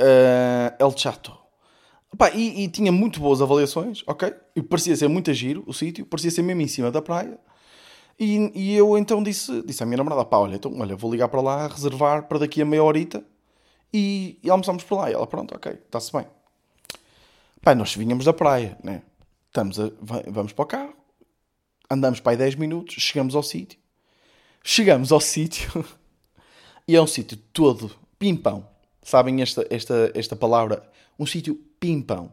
Uh, 0.00 0.72
El 0.78 0.96
Chato. 0.96 1.38
E, 2.34 2.64
e, 2.64 2.68
tinha 2.68 2.90
muito 2.90 3.20
boas 3.20 3.42
avaliações, 3.42 4.02
ok? 4.06 4.34
E 4.56 4.62
parecia 4.62 4.96
ser 4.96 5.08
muito 5.08 5.32
giro 5.34 5.62
o 5.66 5.74
sítio, 5.74 6.06
parecia 6.06 6.30
ser 6.30 6.42
mesmo 6.42 6.62
em 6.62 6.68
cima 6.68 6.90
da 6.90 7.02
praia. 7.02 7.38
E, 8.18 8.50
e, 8.54 8.74
eu 8.74 8.96
então 8.96 9.22
disse, 9.22 9.62
disse 9.62 9.82
à 9.82 9.86
minha 9.86 9.98
namorada: 9.98 10.24
pá, 10.24 10.38
olha, 10.38 10.56
então, 10.56 10.74
olha, 10.80 10.96
vou 10.96 11.10
ligar 11.12 11.28
para 11.28 11.42
lá, 11.42 11.66
reservar 11.66 12.26
para 12.26 12.38
daqui 12.38 12.62
a 12.62 12.64
meia 12.64 12.82
horita 12.82 13.22
e, 13.92 14.38
e 14.42 14.50
almoçamos 14.50 14.82
por 14.82 14.96
lá. 14.96 15.10
E 15.10 15.12
ela, 15.12 15.26
pronto, 15.26 15.54
ok, 15.54 15.72
está-se 15.72 16.10
bem. 16.10 16.26
Pai, 17.62 17.74
nós 17.74 17.94
vinhamos 17.94 18.24
da 18.24 18.32
praia, 18.32 18.78
né? 18.82 19.02
Estamos 19.48 19.78
a, 19.78 19.90
vamos 20.28 20.52
para 20.54 20.62
o 20.62 20.66
carro, 20.66 20.94
andamos 21.90 22.18
para 22.18 22.32
aí 22.32 22.38
10 22.38 22.54
minutos, 22.54 22.94
chegamos 23.02 23.34
ao 23.34 23.42
sítio. 23.42 23.78
Chegamos 24.64 25.12
ao 25.12 25.20
sítio 25.20 25.84
e 26.88 26.96
é 26.96 27.02
um 27.02 27.06
sítio 27.06 27.36
todo 27.52 27.94
pimpão. 28.18 28.66
Sabem 29.02 29.42
esta, 29.42 29.66
esta, 29.68 30.10
esta 30.14 30.34
palavra? 30.34 30.90
Um 31.18 31.26
sítio 31.26 31.54
pimpão. 31.78 32.32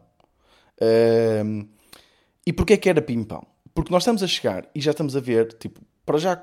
Um, 1.44 1.68
e 2.46 2.52
porquê 2.52 2.78
que 2.78 2.88
era 2.88 3.02
pimpão? 3.02 3.46
Porque 3.74 3.92
nós 3.92 4.04
estamos 4.04 4.22
a 4.22 4.26
chegar 4.26 4.66
e 4.74 4.80
já 4.80 4.92
estamos 4.92 5.14
a 5.14 5.20
ver, 5.20 5.52
tipo, 5.58 5.82
para 6.06 6.16
já 6.16 6.40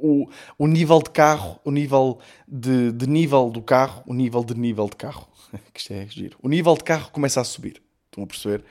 o, 0.00 0.28
o 0.56 0.68
nível 0.68 1.02
de 1.02 1.10
carro, 1.10 1.58
o 1.64 1.72
nível 1.72 2.20
de, 2.46 2.92
de 2.92 3.08
nível 3.08 3.50
do 3.50 3.60
carro, 3.60 4.04
o 4.06 4.14
nível 4.14 4.44
de 4.44 4.54
nível 4.54 4.88
de 4.88 4.94
carro, 4.94 5.26
que 5.74 5.80
isto 5.80 5.92
é 5.92 6.06
giro. 6.06 6.38
O 6.40 6.48
nível 6.48 6.76
de 6.76 6.84
carro 6.84 7.10
começa 7.10 7.40
a 7.40 7.44
subir. 7.44 7.82
Estão 8.18 8.24
a 8.24 8.26
perceber? 8.26 8.64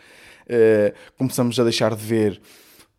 Uh, 0.45 0.93
começamos 1.17 1.59
a 1.59 1.63
deixar 1.63 1.95
de 1.95 2.03
ver. 2.03 2.41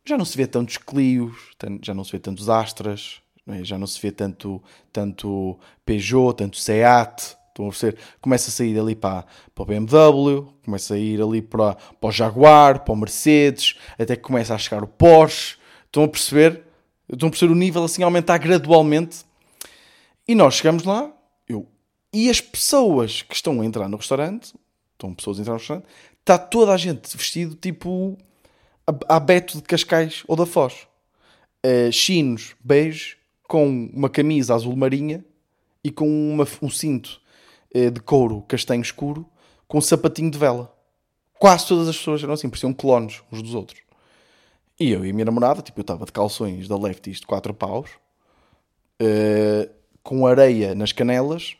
Já 0.05 0.17
não 0.17 0.25
se 0.25 0.37
vê 0.37 0.47
tantos 0.47 0.79
Clios, 0.79 1.35
já 1.83 1.93
não 1.93 2.05
se 2.05 2.13
vê 2.13 2.19
tantos 2.19 2.49
Astras, 2.49 3.21
não 3.47 3.55
é? 3.55 3.65
já 3.65 3.77
não 3.77 3.87
se 3.87 4.01
vê 4.01 4.11
tanto, 4.11 4.63
tanto 4.93 5.59
Peugeot, 5.85 6.37
tanto 6.37 6.57
Seat. 6.57 7.37
Estão 7.49 7.67
a 7.67 7.71
perceber? 7.71 7.99
Começa 8.21 8.49
a 8.49 8.53
sair 8.53 8.79
ali 8.79 8.95
para, 8.95 9.27
para 9.55 9.63
o 9.63 9.67
BMW, 9.67 10.47
começa 10.65 10.95
a 10.95 10.99
ir 10.99 11.21
ali 11.21 11.43
para, 11.43 11.75
para 11.75 12.09
o 12.09 12.13
Jaguar, 12.13 12.85
para 12.85 12.95
o 12.95 12.97
Mercedes, 12.97 13.77
até 13.99 14.17
que 14.17 14.23
começa 14.23 14.55
a 14.55 14.59
chegar 14.59 14.83
o 14.83 14.87
Porsche. 14.87 15.57
Estão 15.87 16.05
a 16.05 16.09
perceber? 16.09 16.63
Estão 17.13 17.29
a 17.29 17.31
perceber 17.31 17.53
o 17.53 17.57
nível 17.57 17.85
assim 17.85 18.03
aumentar 18.03 18.39
gradualmente. 18.39 19.25
E 20.27 20.35
nós 20.35 20.55
chegamos 20.55 20.85
lá, 20.85 21.11
eu, 21.49 21.67
e 22.13 22.31
as 22.31 22.41
pessoas 22.41 23.23
que 23.23 23.35
estão 23.35 23.61
a 23.61 23.67
entrar 23.67 23.89
no 23.89 23.97
restaurante, 23.97 24.55
estão 24.93 25.15
pessoas 25.15 25.39
a 25.39 25.43
entrar 25.43 25.55
no 25.55 25.59
restaurante, 25.59 25.87
está 26.29 26.37
toda 26.37 26.75
a 26.75 26.77
gente 26.77 27.17
vestido 27.17 27.55
tipo 27.55 28.19
a, 29.09 29.19
Beto 29.19 29.57
de 29.57 29.63
Cascais 29.63 30.25
ou 30.29 30.37
da 30.37 30.45
Foz. 30.45 30.87
Uh, 31.65 31.91
chinos, 31.91 32.55
beige, 32.63 33.17
com 33.49 33.89
uma 33.95 34.11
camisa 34.11 34.55
azul 34.55 34.77
marinha 34.77 35.25
e 35.83 35.91
com 35.91 36.07
uma, 36.07 36.47
um 36.61 36.69
cinto 36.69 37.19
uh, 37.75 37.91
de 37.91 38.01
couro 38.01 38.43
castanho 38.43 38.83
escuro 38.83 39.27
com 39.67 39.79
um 39.79 39.81
sapatinho 39.81 40.31
de 40.31 40.39
vela. 40.39 40.71
Quase 41.39 41.67
todas 41.67 41.89
as 41.89 41.97
pessoas 41.97 42.23
eram 42.23 42.35
assim, 42.35 42.49
pareciam 42.49 42.75
clones 42.75 43.23
uns 43.33 43.41
dos 43.41 43.55
outros. 43.55 43.81
E 44.79 44.91
eu 44.91 45.05
e 45.07 45.11
a 45.11 45.13
minha 45.13 45.25
namorada, 45.25 45.63
tipo, 45.63 45.81
eu 45.81 45.83
estava 45.83 46.05
de 46.05 46.13
calções 46.13 46.69
da 46.69 46.77
Lefties 46.77 47.21
de 47.21 47.27
4 47.27 47.55
paus, 47.55 47.91
uh, 49.01 49.69
com 50.03 50.27
areia 50.27 50.75
nas 50.75 50.93
canelas, 50.93 51.57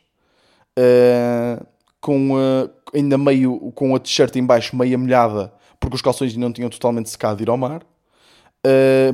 com 1.99 2.31
uh, 2.31 2.69
ainda 2.93 3.17
meio, 3.17 3.71
com 3.73 3.95
a 3.95 3.99
t-shirt 3.99 4.35
em 4.35 4.45
baixo 4.45 4.75
meia 4.75 4.97
molhada, 4.97 5.53
porque 5.79 5.95
os 5.95 6.01
calções 6.01 6.33
ainda 6.33 6.45
não 6.45 6.53
tinham 6.53 6.69
totalmente 6.69 7.09
secado 7.09 7.41
ir 7.41 7.49
ao 7.49 7.57
mar, 7.57 7.81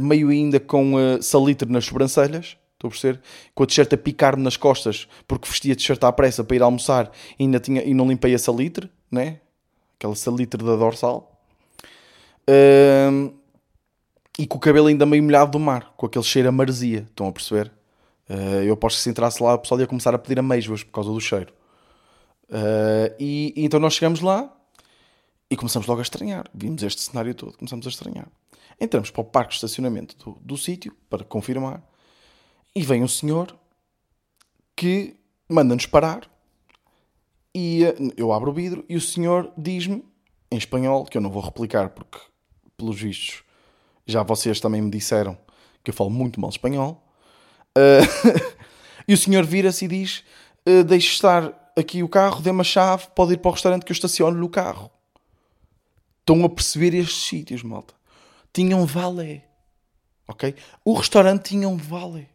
meio 0.01 0.29
ainda 0.29 0.59
com 0.59 0.95
salitre 1.21 1.71
nas 1.71 1.85
sobrancelhas, 1.85 2.57
estou 2.73 2.87
a 2.87 2.91
perceber? 2.91 3.21
Com 3.53 3.63
a 3.63 3.65
t-shirt 3.65 3.93
a 3.93 3.97
picar-me 3.97 4.43
nas 4.43 4.57
costas, 4.57 5.07
porque 5.27 5.47
vestia 5.47 5.73
a 5.73 5.75
t-shirt 5.75 6.03
à 6.03 6.11
pressa 6.11 6.43
para 6.43 6.55
ir 6.55 6.61
almoçar 6.61 7.11
e, 7.39 7.43
ainda 7.43 7.59
tinha, 7.59 7.83
e 7.83 7.93
não 7.93 8.07
limpei 8.07 8.33
a 8.33 8.39
salitre, 8.39 8.89
né? 9.11 9.39
Aquela 9.97 10.15
salitre 10.15 10.63
da 10.63 10.75
dorsal. 10.75 11.31
Uh, 12.49 13.33
e 14.37 14.45
com 14.45 14.57
o 14.57 14.59
cabelo 14.59 14.87
ainda 14.87 15.05
meio 15.05 15.23
molhado 15.23 15.51
do 15.51 15.59
mar, 15.59 15.93
com 15.95 16.05
aquele 16.05 16.25
cheiro 16.25 16.49
a 16.49 16.51
maresia, 16.51 17.05
estão 17.09 17.27
a 17.27 17.31
perceber? 17.31 17.71
Uh, 18.29 18.63
eu 18.63 18.73
aposto 18.73 18.97
que 18.97 19.03
se 19.03 19.09
entrasse 19.09 19.41
lá 19.41 19.53
o 19.53 19.59
pessoal 19.59 19.79
ia 19.79 19.87
começar 19.87 20.13
a 20.13 20.17
pedir 20.17 20.39
ameijoas 20.39 20.83
por 20.83 20.91
causa 20.91 21.11
do 21.11 21.19
cheiro. 21.19 21.53
Uh, 22.49 23.15
e, 23.19 23.53
e, 23.55 23.65
então 23.65 23.79
nós 23.79 23.93
chegamos 23.93 24.21
lá 24.21 24.55
e 25.49 25.55
começamos 25.55 25.87
logo 25.87 25.99
a 25.99 26.03
estranhar. 26.03 26.49
Vimos 26.53 26.83
este 26.83 27.01
cenário 27.01 27.33
todo, 27.33 27.57
começamos 27.57 27.85
a 27.85 27.89
estranhar. 27.89 28.27
Entramos 28.79 29.09
para 29.09 29.21
o 29.21 29.25
parque 29.25 29.51
de 29.51 29.55
estacionamento 29.55 30.17
do, 30.17 30.39
do 30.41 30.57
sítio 30.57 30.95
para 31.09 31.23
confirmar 31.23 31.81
e 32.75 32.81
vem 32.81 33.03
um 33.03 33.07
senhor 33.07 33.55
que 34.75 35.15
manda-nos 35.47 35.85
parar 35.85 36.29
e 37.53 37.85
uh, 37.85 38.13
eu 38.17 38.33
abro 38.33 38.51
o 38.51 38.53
vidro 38.53 38.83
e 38.89 38.95
o 38.95 39.01
senhor 39.01 39.51
diz-me 39.57 40.03
em 40.51 40.57
espanhol, 40.57 41.05
que 41.05 41.17
eu 41.17 41.21
não 41.21 41.29
vou 41.29 41.41
replicar 41.41 41.89
porque, 41.89 42.19
pelos 42.77 42.99
vistos, 42.99 43.43
já 44.05 44.23
vocês 44.23 44.59
também 44.59 44.81
me 44.81 44.91
disseram 44.91 45.37
que 45.83 45.89
eu 45.89 45.93
falo 45.93 46.09
muito 46.09 46.39
mal 46.39 46.49
espanhol. 46.49 47.01
Uh, 47.77 48.55
e 49.07 49.13
o 49.13 49.17
senhor 49.17 49.45
vira-se 49.45 49.85
e 49.85 49.87
diz: 49.87 50.23
uh, 50.67 50.83
Deixe 50.83 51.13
estar 51.13 51.64
aqui 51.75 52.01
o 52.01 52.09
carro, 52.09 52.41
dê-me 52.41 52.61
a 52.61 52.63
chave, 52.63 53.07
pode 53.15 53.33
ir 53.33 53.37
para 53.37 53.49
o 53.49 53.53
restaurante 53.53 53.83
que 53.83 53.91
eu 53.91 53.95
estaciono 53.95 54.37
no 54.37 54.49
carro. 54.49 54.89
Estão 56.19 56.43
a 56.43 56.49
perceber 56.49 56.93
estes 56.95 57.23
sítios, 57.23 57.61
malta. 57.61 57.93
Tinham 58.51 58.85
valé. 58.85 59.45
Ok? 60.27 60.55
O 60.83 60.93
restaurante 60.93 61.49
tinha 61.49 61.69
um 61.69 61.77
valé. 61.77 62.27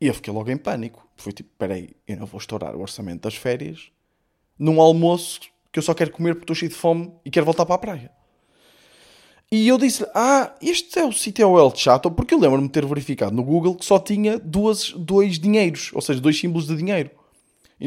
E 0.00 0.06
eu 0.08 0.14
fiquei 0.14 0.32
logo 0.32 0.50
em 0.50 0.56
pânico. 0.56 1.06
Foi 1.16 1.32
tipo: 1.32 1.50
Peraí, 1.56 1.90
eu 2.08 2.16
não 2.16 2.26
vou 2.26 2.38
estourar 2.38 2.74
o 2.74 2.80
orçamento 2.80 3.22
das 3.22 3.34
férias 3.34 3.90
num 4.58 4.80
almoço 4.80 5.40
que 5.72 5.78
eu 5.78 5.82
só 5.82 5.94
quero 5.94 6.12
comer 6.12 6.34
porque 6.34 6.44
estou 6.44 6.56
cheio 6.56 6.70
de 6.70 6.76
fome 6.76 7.12
e 7.24 7.30
quero 7.30 7.46
voltar 7.46 7.66
para 7.66 7.74
a 7.74 7.78
praia. 7.78 8.10
E 9.50 9.68
eu 9.68 9.78
disse 9.78 10.04
ah, 10.14 10.54
este 10.60 10.98
é 10.98 11.04
o 11.04 11.12
sítio 11.12 11.58
El 11.58 11.74
Chato, 11.76 12.10
porque 12.10 12.34
eu 12.34 12.40
lembro-me 12.40 12.66
de 12.66 12.72
ter 12.72 12.84
verificado 12.84 13.34
no 13.34 13.44
Google 13.44 13.76
que 13.76 13.84
só 13.84 13.98
tinha 13.98 14.38
duas, 14.38 14.90
dois 14.90 15.38
dinheiros, 15.38 15.90
ou 15.94 16.00
seja, 16.00 16.20
dois 16.20 16.38
símbolos 16.38 16.66
de 16.66 16.76
dinheiro. 16.76 17.10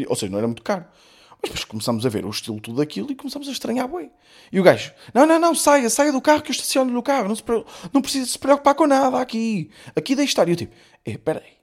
Ou 0.08 0.16
seja, 0.16 0.32
não 0.32 0.38
era 0.38 0.48
muito 0.48 0.64
caro. 0.64 0.86
Mas 1.42 1.52
depois 1.52 1.66
começamos 1.66 2.06
a 2.06 2.10
ver 2.10 2.26
o 2.26 2.30
estilo 2.30 2.60
tudo 2.60 2.82
aquilo 2.82 3.12
e 3.12 3.16
começamos 3.16 3.48
a 3.48 3.52
estranhar 3.52 3.88
bem. 3.88 4.12
E 4.52 4.60
o 4.60 4.64
gajo, 4.64 4.92
não, 5.14 5.26
não, 5.26 5.40
não, 5.40 5.54
saia, 5.54 5.90
saia 5.90 6.12
do 6.12 6.22
carro 6.22 6.42
que 6.42 6.50
eu 6.50 6.54
estaciono 6.54 6.92
no 6.92 7.04
carro, 7.04 7.28
não, 7.28 7.36
se, 7.36 7.44
não 7.94 8.02
precisa 8.02 8.26
se 8.26 8.40
preocupar 8.40 8.74
com 8.74 8.88
nada 8.88 9.20
aqui. 9.22 9.70
Aqui 9.96 10.16
deixe 10.16 10.32
estar. 10.32 10.48
E 10.48 10.52
eu 10.52 10.56
tipo, 10.56 10.74
é, 11.06 11.18
peraí, 11.18 11.58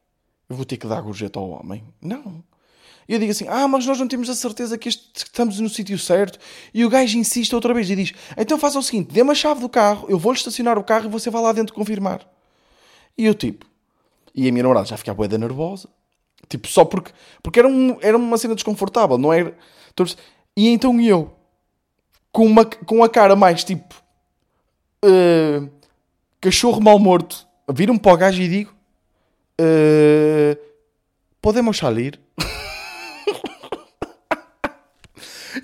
eu 0.48 0.56
vou 0.56 0.64
ter 0.64 0.76
que 0.76 0.86
dar 0.86 1.00
gorjeta 1.00 1.38
ao 1.38 1.50
homem? 1.50 1.84
Não. 2.00 2.44
E 3.08 3.12
eu 3.12 3.18
digo 3.18 3.32
assim: 3.32 3.46
Ah, 3.48 3.66
mas 3.68 3.84
nós 3.86 3.98
não 3.98 4.08
temos 4.08 4.30
a 4.30 4.34
certeza 4.34 4.78
que, 4.78 4.88
este, 4.88 5.24
que 5.24 5.30
estamos 5.30 5.58
no 5.60 5.68
sítio 5.68 5.98
certo. 5.98 6.38
E 6.72 6.84
o 6.84 6.88
gajo 6.88 7.18
insiste 7.18 7.54
outra 7.54 7.74
vez 7.74 7.88
e 7.90 7.96
diz: 7.96 8.12
Então 8.36 8.58
faça 8.58 8.78
o 8.78 8.82
seguinte, 8.82 9.12
dê-me 9.12 9.30
a 9.30 9.34
chave 9.34 9.60
do 9.60 9.68
carro, 9.68 10.06
eu 10.08 10.18
vou-lhe 10.18 10.38
estacionar 10.38 10.78
o 10.78 10.84
carro 10.84 11.06
e 11.06 11.08
você 11.08 11.30
vai 11.30 11.42
lá 11.42 11.52
dentro 11.52 11.74
confirmar. 11.74 12.26
E 13.16 13.24
eu 13.24 13.34
tipo, 13.34 13.66
e 14.34 14.48
a 14.48 14.52
minha 14.52 14.62
namorada 14.62 14.86
já 14.86 14.96
fica 14.96 15.10
a 15.10 15.14
boeda 15.14 15.38
nervosa. 15.38 15.88
Tipo, 16.48 16.68
só 16.68 16.84
porque, 16.84 17.12
porque 17.42 17.58
era, 17.58 17.68
um, 17.68 17.98
era 18.00 18.16
uma 18.16 18.38
cena 18.38 18.54
desconfortável, 18.54 19.18
não 19.18 19.32
era? 19.32 19.56
E 20.56 20.68
então 20.68 21.00
eu, 21.00 21.34
com, 22.32 22.46
uma, 22.46 22.64
com 22.64 23.02
a 23.02 23.08
cara 23.08 23.36
mais 23.36 23.64
tipo 23.64 23.94
uh, 25.04 25.70
cachorro 26.40 26.80
mal 26.80 26.98
morto, 26.98 27.46
viro-me 27.72 27.98
para 27.98 28.12
o 28.12 28.16
gajo 28.16 28.42
e 28.42 28.48
digo: 28.48 28.74
uh, 29.60 30.56
Podemos 31.40 31.76
sair? 31.76 32.20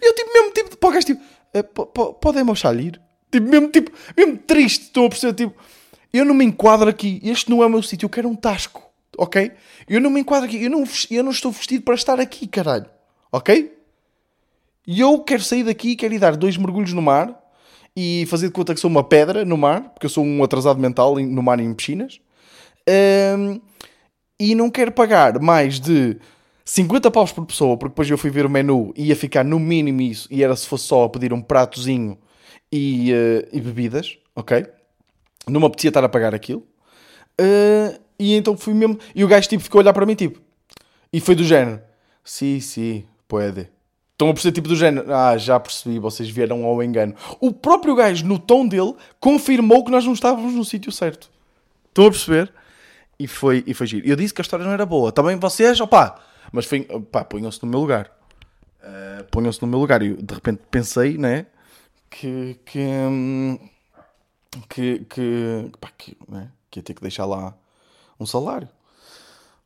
eu 0.02 0.14
tipo 0.14 0.32
mesmo 0.32 0.52
tipo 0.52 0.76
para 0.76 0.88
o 0.88 0.92
gajo 0.92 1.06
tipo, 1.06 1.22
uh, 1.22 2.14
podemos 2.14 2.60
sair? 2.60 3.00
Tipo, 3.30 3.48
mesmo 3.48 3.68
tipo, 3.68 3.92
mesmo 4.16 4.38
triste, 4.38 4.82
estou 4.86 5.06
a 5.06 5.08
perceber, 5.08 5.34
tipo, 5.34 5.54
eu 6.12 6.24
não 6.24 6.34
me 6.34 6.44
enquadro 6.44 6.88
aqui, 6.90 7.20
este 7.22 7.48
não 7.48 7.62
é 7.62 7.66
o 7.66 7.70
meu 7.70 7.82
sítio, 7.82 8.06
eu 8.06 8.10
quero 8.10 8.28
um 8.28 8.34
tasco, 8.34 8.89
ok? 9.20 9.52
Eu 9.86 10.00
não 10.00 10.08
me 10.08 10.20
enquadro 10.20 10.46
aqui, 10.48 10.64
eu 10.64 10.70
não, 10.70 10.82
eu 11.10 11.22
não 11.22 11.30
estou 11.30 11.52
vestido 11.52 11.84
para 11.84 11.94
estar 11.94 12.18
aqui, 12.18 12.46
caralho, 12.46 12.86
ok? 13.30 13.76
E 14.86 14.98
eu 14.98 15.20
quero 15.20 15.42
sair 15.42 15.62
daqui, 15.62 15.94
quero 15.94 16.14
ir 16.14 16.18
dar 16.18 16.36
dois 16.36 16.56
mergulhos 16.56 16.94
no 16.94 17.02
mar 17.02 17.38
e 17.94 18.24
fazer 18.30 18.46
de 18.46 18.54
conta 18.54 18.72
que 18.72 18.80
sou 18.80 18.90
uma 18.90 19.04
pedra 19.04 19.44
no 19.44 19.58
mar, 19.58 19.90
porque 19.90 20.06
eu 20.06 20.10
sou 20.10 20.24
um 20.24 20.42
atrasado 20.42 20.80
mental 20.80 21.16
no 21.16 21.42
mar 21.42 21.60
em 21.60 21.74
piscinas, 21.74 22.18
um, 23.38 23.60
e 24.38 24.54
não 24.54 24.70
quero 24.70 24.90
pagar 24.90 25.38
mais 25.38 25.78
de 25.78 26.16
50 26.64 27.10
paus 27.10 27.30
por 27.30 27.44
pessoa, 27.44 27.76
porque 27.76 27.90
depois 27.90 28.08
eu 28.08 28.16
fui 28.16 28.30
ver 28.30 28.46
o 28.46 28.50
menu 28.50 28.90
e 28.96 29.08
ia 29.08 29.16
ficar 29.16 29.44
no 29.44 29.60
mínimo 29.60 30.00
isso, 30.00 30.26
e 30.30 30.42
era 30.42 30.56
se 30.56 30.66
fosse 30.66 30.84
só 30.84 31.04
a 31.04 31.10
pedir 31.10 31.30
um 31.34 31.42
pratozinho 31.42 32.16
e, 32.72 33.12
uh, 33.12 33.48
e 33.52 33.60
bebidas, 33.60 34.16
ok? 34.34 34.66
Não 35.46 35.60
me 35.60 35.66
apetecia 35.66 35.90
estar 35.90 36.04
a 36.04 36.08
pagar 36.08 36.34
aquilo. 36.34 36.66
Uh, 37.38 38.00
e 38.20 38.34
então 38.34 38.54
fui 38.54 38.74
mesmo. 38.74 38.98
E 39.14 39.24
o 39.24 39.28
gajo 39.28 39.48
tipo 39.48 39.62
ficou 39.62 39.78
a 39.78 39.82
olhar 39.82 39.94
para 39.94 40.04
mim, 40.04 40.14
tipo. 40.14 40.38
E 41.10 41.20
foi 41.20 41.34
do 41.34 41.42
género: 41.42 41.80
Sim, 42.22 42.60
sim, 42.60 43.04
pode. 43.26 43.66
Estão 44.12 44.28
a 44.28 44.34
perceber, 44.34 44.52
tipo 44.52 44.68
do 44.68 44.76
género: 44.76 45.12
Ah, 45.12 45.38
já 45.38 45.58
percebi, 45.58 45.98
vocês 45.98 46.28
vieram 46.28 46.66
ao 46.66 46.82
engano. 46.82 47.14
O 47.40 47.50
próprio 47.50 47.94
gajo, 47.94 48.26
no 48.26 48.38
tom 48.38 48.68
dele, 48.68 48.94
confirmou 49.18 49.82
que 49.82 49.90
nós 49.90 50.04
não 50.04 50.12
estávamos 50.12 50.52
no 50.52 50.64
sítio 50.66 50.92
certo. 50.92 51.30
Estão 51.88 52.06
a 52.06 52.10
perceber? 52.10 52.52
E 53.18 53.26
foi, 53.26 53.64
e 53.66 53.72
foi 53.72 53.86
giro. 53.86 54.06
Eu 54.06 54.16
disse 54.16 54.34
que 54.34 54.40
a 54.40 54.44
história 54.44 54.64
não 54.64 54.72
era 54.72 54.84
boa. 54.84 55.10
Também 55.10 55.36
vocês, 55.36 55.80
opá, 55.80 56.20
mas 56.52 56.66
foi, 56.66 56.82
pá, 57.10 57.24
ponham-se 57.24 57.62
no 57.62 57.70
meu 57.70 57.80
lugar. 57.80 58.10
Uh, 58.82 59.24
ponham-se 59.30 59.62
no 59.62 59.68
meu 59.68 59.78
lugar. 59.78 60.02
E 60.02 60.14
de 60.14 60.34
repente 60.34 60.60
pensei, 60.70 61.16
né? 61.16 61.46
Que. 62.10 62.58
que. 62.66 62.78
Hum, 62.78 63.58
que. 64.68 65.06
que, 65.08 65.70
pá, 65.80 65.88
que, 65.96 66.16
né, 66.28 66.50
que 66.70 66.80
ia 66.80 66.82
ter 66.82 66.92
que 66.92 67.00
deixar 67.00 67.24
lá 67.24 67.54
um 68.20 68.26
salário. 68.26 68.68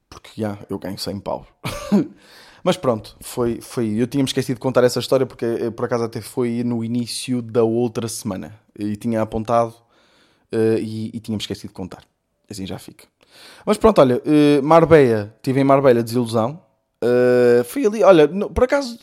Porque 0.08 0.30
já, 0.40 0.58
eu 0.70 0.78
ganho 0.78 0.99
100 0.99 1.20
pau. 1.20 1.46
Mas 2.62 2.78
pronto, 2.78 3.16
foi, 3.20 3.61
foi. 3.61 3.94
Eu 3.94 4.06
tinha-me 4.06 4.28
esquecido 4.28 4.56
de 4.56 4.61
contar 4.61 4.84
essa 4.84 4.99
história 4.99 5.26
porque 5.26 5.44
eh, 5.44 5.70
por 5.70 5.84
acaso 5.84 6.04
até 6.04 6.23
foi 6.23 6.62
no 6.64 6.82
início 6.82 7.42
da 7.42 7.62
outra 7.62 8.08
semana. 8.08 8.58
E 8.78 8.96
tinha 8.96 9.20
apontado 9.20 9.75
uh, 10.50 10.78
e, 10.78 11.11
e 11.12 11.20
tinha-me 11.20 11.42
esquecido 11.42 11.68
de 11.68 11.75
contar. 11.75 12.04
Assim 12.49 12.66
já 12.66 12.78
fica. 12.78 13.04
Mas 13.66 13.76
pronto, 13.76 14.00
olha, 14.00 14.16
uh, 14.16 14.62
Marbella, 14.62 15.34
estive 15.37 15.61
em 15.61 15.64
Marbella, 15.64 16.02
desilusão. 16.02 16.62
Uh, 17.02 17.62
fui 17.64 17.87
ali, 17.87 18.02
olha, 18.02 18.26
no, 18.26 18.49
por 18.49 18.64
acaso, 18.64 18.99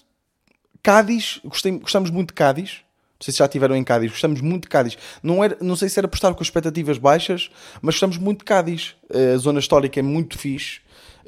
Cádiz, 0.81 1.39
gostei, 1.46 1.72
gostamos 1.77 2.10
muito 2.10 2.29
de 2.29 2.34
Cádiz. 2.34 2.81
Não 3.21 3.25
sei 3.25 3.31
se 3.33 3.37
já 3.37 3.45
estiveram 3.45 3.75
em 3.75 3.83
Cádiz, 3.83 4.09
gostamos 4.09 4.41
muito 4.41 4.63
de 4.63 4.69
Cádiz. 4.69 4.97
Não, 5.21 5.43
era, 5.43 5.55
não 5.61 5.75
sei 5.75 5.87
se 5.87 5.99
era 5.99 6.07
por 6.07 6.15
estar 6.15 6.33
com 6.33 6.41
expectativas 6.41 6.97
baixas, 6.97 7.51
mas 7.79 7.93
gostamos 7.93 8.17
muito 8.17 8.39
de 8.39 8.45
Cádiz. 8.45 8.95
Uh, 9.13 9.35
a 9.35 9.37
zona 9.37 9.59
histórica 9.59 9.99
é 9.99 10.03
muito 10.03 10.39
fixe, 10.39 10.81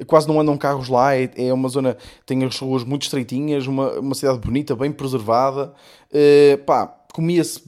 quase 0.04 0.26
não 0.26 0.40
andam 0.40 0.58
carros 0.58 0.88
lá. 0.88 1.14
É, 1.14 1.30
é 1.36 1.54
uma 1.54 1.68
zona, 1.68 1.96
tem 2.26 2.42
as 2.42 2.58
ruas 2.58 2.82
muito 2.82 3.02
estreitinhas, 3.02 3.68
uma, 3.68 3.92
uma 3.92 4.14
cidade 4.16 4.40
bonita, 4.40 4.74
bem 4.74 4.90
preservada. 4.90 5.72
Uh, 6.10 6.58
pá, 6.64 6.88
comia-se 7.12 7.62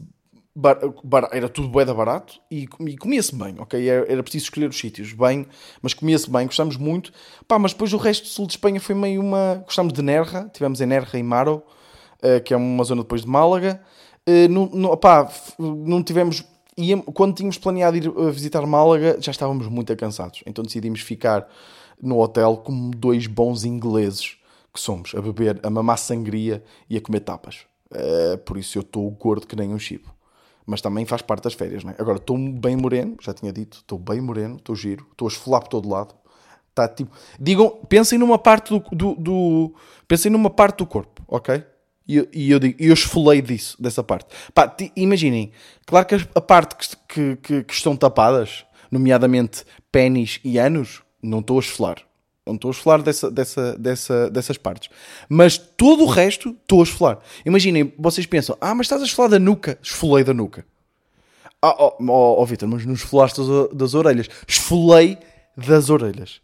bar, 0.57 0.77
bar, 1.05 1.29
era 1.31 1.49
tudo 1.49 1.69
bué 1.69 1.85
da 1.85 1.95
barato 1.95 2.41
e, 2.51 2.67
e 2.81 2.97
comia-se 2.97 3.33
bem, 3.33 3.55
ok? 3.61 3.89
Era, 3.89 4.11
era, 4.11 4.23
preciso 4.25 4.47
escolher 4.47 4.69
os 4.69 4.77
sítios 4.77 5.13
bem, 5.13 5.47
mas 5.81 5.95
comia-se 5.95 6.29
bem, 6.29 6.47
gostamos 6.47 6.77
muito. 6.77 7.13
Pá, 7.47 7.61
mas 7.61 7.73
depois 7.73 7.93
o 7.93 7.97
resto 7.97 8.25
do 8.25 8.29
sul 8.31 8.47
de 8.49 8.55
Espanha 8.55 8.81
foi 8.81 8.97
meio 8.97 9.21
uma... 9.21 9.63
Gostamos 9.65 9.93
de 9.93 10.03
Nerja, 10.03 10.51
tivemos 10.53 10.81
em 10.81 10.87
Nerja 10.87 11.17
e 11.17 11.23
Maro, 11.23 11.63
uh, 12.25 12.43
que 12.43 12.53
é 12.53 12.57
uma 12.57 12.83
zona 12.83 13.03
depois 13.03 13.21
de 13.21 13.29
Málaga. 13.29 13.81
Uh, 14.29 14.49
não, 14.49 14.99
não, 15.59 16.03
tivemos... 16.03 16.45
quando 17.15 17.35
tínhamos 17.35 17.59
planeado 17.59 17.97
ir 17.97 18.11
visitar 18.33 18.67
Málaga, 18.67 19.17
já 19.21 19.31
estávamos 19.31 19.69
muito 19.69 19.95
cansados. 19.97 20.43
Então 20.47 20.65
decidimos 20.65 21.01
ficar 21.01 21.49
no 22.03 22.19
hotel 22.21 22.59
como 22.59 22.91
dois 22.91 23.27
bons 23.27 23.65
ingleses 23.65 24.37
que 24.73 24.81
somos, 24.81 25.15
a 25.15 25.21
beber, 25.21 25.59
a 25.63 25.71
mamar 25.71 25.99
sangria 25.99 26.63
e 26.89 26.97
a 26.97 27.01
comer 27.01 27.21
tapas. 27.21 27.61
Uh, 27.91 28.37
por 28.39 28.59
isso 28.59 28.77
eu 28.77 28.83
estou 28.83 29.11
gordo 29.11 29.47
que 29.47 29.57
nem 29.57 29.73
um 29.73 29.79
chibo. 29.79 30.15
Mas 30.67 30.81
também 30.81 31.07
faz 31.07 31.23
parte 31.23 31.45
das 31.45 31.55
férias, 31.55 31.85
não 31.85 31.93
é? 31.93 31.95
Agora 31.99 32.19
estou 32.19 32.37
bem 32.37 32.77
moreno, 32.77 33.17
já 33.21 33.33
tinha 33.33 33.53
dito, 33.53 33.79
estou 33.79 33.99
bem 33.99 34.21
moreno, 34.21 34.57
estou 34.57 34.75
giro, 34.75 35.07
estou 35.13 35.29
a 35.29 35.31
esfolar 35.31 35.61
por 35.63 35.69
todo 35.69 35.89
lado. 35.89 36.15
Tá, 36.75 36.87
tipo, 36.89 37.11
digam, 37.41 37.71
pensem 37.89 38.19
numa 38.19 38.37
parte 38.37 38.69
do, 38.69 38.85
do, 38.95 39.15
do 39.15 39.75
pensem 40.07 40.31
numa 40.31 40.51
parte 40.51 40.79
do 40.79 40.87
corpo, 40.87 41.23
ok? 41.27 41.65
E, 42.09 42.29
e 42.33 42.51
eu 42.51 42.59
digo, 42.59 42.77
eu 42.79 42.95
esfolei 42.95 43.43
disso, 43.43 43.81
dessa 43.81 44.03
parte. 44.03 44.27
Pá, 44.55 44.75
imaginem, 44.95 45.51
claro 45.85 46.07
que 46.07 46.15
a 46.35 46.41
parte 46.41 46.97
que, 47.09 47.37
que, 47.37 47.65
que 47.65 47.75
estão 47.75 47.97
tapadas, 47.97 48.65
nomeadamente 48.91 49.65
pênis 49.91 50.41
e 50.45 50.59
anos, 50.59 51.03
não 51.23 51.41
estou 51.41 51.57
a 51.59 51.61
esfolar. 51.61 51.97
Não 52.47 52.55
estou 52.55 52.71
a 52.71 52.73
esfolar 52.73 53.03
dessa, 53.03 53.29
dessa, 53.29 53.77
dessa, 53.77 54.31
dessas 54.31 54.57
partes. 54.57 54.89
Mas 55.29 55.59
todo 55.59 56.05
o 56.05 56.07
resto 56.07 56.51
estou 56.51 56.81
a 56.81 56.85
esfolar. 56.85 57.19
Imaginem, 57.45 57.93
vocês 57.99 58.25
pensam, 58.25 58.57
ah, 58.61 58.73
mas 58.73 58.87
estás 58.87 59.03
a 59.03 59.05
esfolar 59.05 59.31
da 59.31 59.39
nuca. 59.39 59.77
Esfolei 59.83 60.23
da 60.23 60.33
nuca. 60.33 60.65
Ah, 61.61 61.75
oh, 61.77 61.97
oh, 61.99 62.41
oh 62.41 62.47
Vitor, 62.47 62.69
mas 62.69 62.87
não 62.87 62.95
esfolaste 62.95 63.41
das, 63.41 63.71
das 63.73 63.95
orelhas. 63.95 64.29
Esfolei 64.47 65.19
das 65.57 65.91
orelhas. 65.91 66.41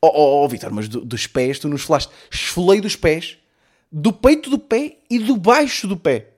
Oh, 0.00 0.06
oh, 0.06 0.44
oh 0.44 0.48
Vitor, 0.48 0.70
mas 0.72 0.88
do, 0.88 1.04
dos 1.04 1.26
pés 1.26 1.58
tu 1.58 1.68
não 1.68 1.74
esfolaste. 1.74 2.12
Esfolei 2.30 2.80
dos 2.80 2.94
pés, 2.94 3.38
do 3.90 4.12
peito 4.12 4.50
do 4.50 4.58
pé 4.58 4.98
e 5.10 5.18
do 5.18 5.36
baixo 5.36 5.86
do 5.86 5.96
pé. 5.96 6.34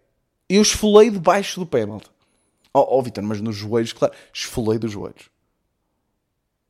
Eu 0.49 0.63
esfolei 0.63 1.11
debaixo 1.11 1.61
do 1.61 1.67
pé, 1.67 1.87
malta. 1.87 2.11
Oh, 2.73 2.99
oh 2.99 3.03
Vitor, 3.03 3.23
mas 3.23 3.41
nos 3.41 3.57
joelhos, 3.57 3.93
claro. 3.93 4.15
Esfolei 4.33 4.79
dos 4.79 4.93
joelhos. 4.93 5.31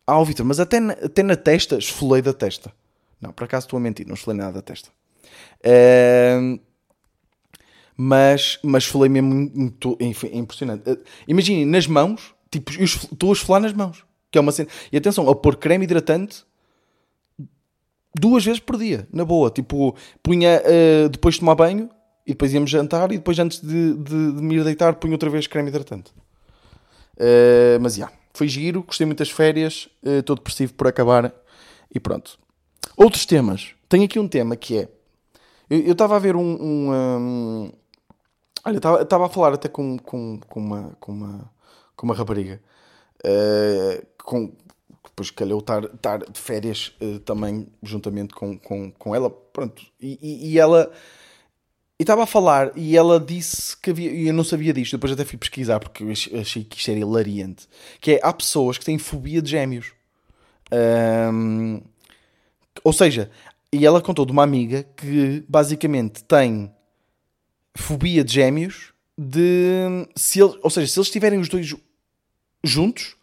Ah, 0.07 0.19
oh, 0.19 0.25
Vitor, 0.25 0.45
mas 0.45 0.59
até 0.59 0.81
na, 0.81 0.95
até 0.95 1.23
na 1.23 1.37
testa, 1.37 1.79
esfolei 1.79 2.23
da 2.23 2.33
testa. 2.33 2.73
Não, 3.21 3.33
por 3.33 3.45
acaso 3.45 3.67
estou 3.67 3.77
a 3.77 3.81
mentir, 3.81 4.07
não 4.07 4.15
esfolei 4.15 4.39
nada 4.39 4.55
da 4.55 4.63
testa. 4.63 4.91
Mas, 7.97 8.59
mas 8.63 8.85
esfolei 8.85 9.11
mesmo 9.11 9.51
muito, 9.55 9.97
é 10.01 10.37
impressionante. 10.37 10.91
Uh, 10.91 11.05
Imaginem, 11.29 11.67
nas 11.67 11.87
mãos, 11.87 12.35
tipo, 12.51 12.73
eu 12.73 12.85
estou 12.85 13.31
a 13.31 13.33
esfolar 13.35 13.61
nas 13.61 13.75
mãos. 13.75 14.05
Que 14.31 14.39
é 14.39 14.41
uma 14.41 14.53
cena. 14.53 14.71
E 14.91 14.97
atenção, 14.97 15.29
a 15.29 15.35
pôr 15.35 15.57
creme 15.57 15.85
hidratante 15.85 16.45
duas 18.15 18.45
vezes 18.45 18.61
por 18.61 18.77
dia, 18.77 19.07
na 19.13 19.25
boa. 19.25 19.51
Tipo, 19.51 19.95
punha 20.23 20.61
uh, 20.61 21.09
depois 21.09 21.35
de 21.35 21.41
tomar 21.41 21.55
banho 21.55 21.91
e 22.27 22.33
depois 22.33 22.53
íamos 22.53 22.71
jantar 22.71 23.13
e 23.13 23.19
depois 23.19 23.39
antes 23.39 23.61
de, 23.61 23.95
de, 23.95 24.33
de 24.33 24.43
me 24.43 24.57
ir 24.57 24.65
deitar 24.65 24.95
punha 24.95 25.15
outra 25.15 25.31
vez 25.31 25.47
creme 25.47 25.69
hidratante. 25.69 26.13
Uh, 27.17 27.81
mas 27.81 27.95
já. 27.95 28.05
Yeah. 28.05 28.21
Foi 28.33 28.47
giro, 28.49 28.85
gostei 28.85 29.05
muito 29.05 29.19
das 29.19 29.31
férias, 29.31 29.89
estou 30.03 30.35
uh, 30.35 30.39
depressivo 30.39 30.73
por 30.75 30.87
acabar 30.87 31.35
e 31.93 31.99
pronto. 31.99 32.39
Outros 32.97 33.27
temas. 33.27 33.75
Tenho 33.89 34.05
aqui 34.05 34.19
um 34.19 34.29
tema 34.29 34.57
que 34.57 34.79
é. 34.79 34.89
Eu 35.69 35.93
estava 35.93 36.17
a 36.17 36.19
ver 36.19 36.37
um. 36.37 36.41
um, 36.41 36.91
um 36.93 37.73
olha, 38.65 38.79
estava 39.03 39.27
a 39.27 39.29
falar 39.29 39.55
até 39.55 39.69
com, 39.69 39.99
com, 39.99 40.39
com, 40.49 40.61
uma, 40.61 40.97
com, 41.01 41.13
uma, 41.13 41.51
com 41.97 42.07
uma 42.07 42.15
rapariga. 42.15 42.61
Uh, 43.25 44.07
com, 44.23 44.53
depois 45.09 45.31
calhou 45.31 45.61
estar, 45.61 45.85
estar 45.85 46.19
de 46.19 46.39
férias 46.39 46.93
uh, 47.01 47.19
também 47.21 47.67
juntamente 47.83 48.35
com, 48.35 48.59
com, 48.59 48.91
com 48.93 49.15
ela. 49.15 49.31
Pronto. 49.31 49.83
E, 50.01 50.19
e, 50.21 50.53
e 50.53 50.59
ela 50.59 50.93
estava 52.03 52.23
a 52.23 52.27
falar 52.27 52.73
e 52.77 52.97
ela 52.97 53.21
disse 53.21 53.77
que 53.77 53.91
havia. 53.91 54.11
E 54.11 54.29
eu 54.29 54.35
não 54.35 54.45
sabia 54.45 54.73
disto, 54.73 54.93
depois 54.93 55.13
até 55.13 55.25
fui 55.25 55.39
pesquisar 55.39 55.81
porque 55.81 56.05
achei 56.39 56.65
que 56.65 56.77
isto 56.77 56.91
era 56.91 57.01
hilariante. 57.01 57.69
Que 58.01 58.13
é: 58.13 58.21
há 58.23 58.33
pessoas 58.33 58.79
que 58.79 58.85
têm 58.85 58.99
fobia 58.99 59.41
de 59.43 59.51
gêmeos. 59.51 59.93
Um, 61.33 61.81
ou 62.85 62.93
seja, 62.93 63.31
e 63.73 63.85
ela 63.85 64.01
contou 64.01 64.25
de 64.25 64.33
uma 64.33 64.43
amiga 64.43 64.85
que 64.97 65.45
basicamente 65.49 66.25
tem 66.25 66.71
fobia 67.75 68.25
de 68.25 68.33
gêmeos. 68.33 68.93
De 69.23 70.09
se 70.17 70.41
ele, 70.41 70.59
ou 70.63 70.71
seja, 70.71 70.87
se 70.87 70.99
eles 70.99 71.09
estiverem 71.09 71.39
os 71.39 71.49
dois 71.49 71.75
juntos, 72.65 73.17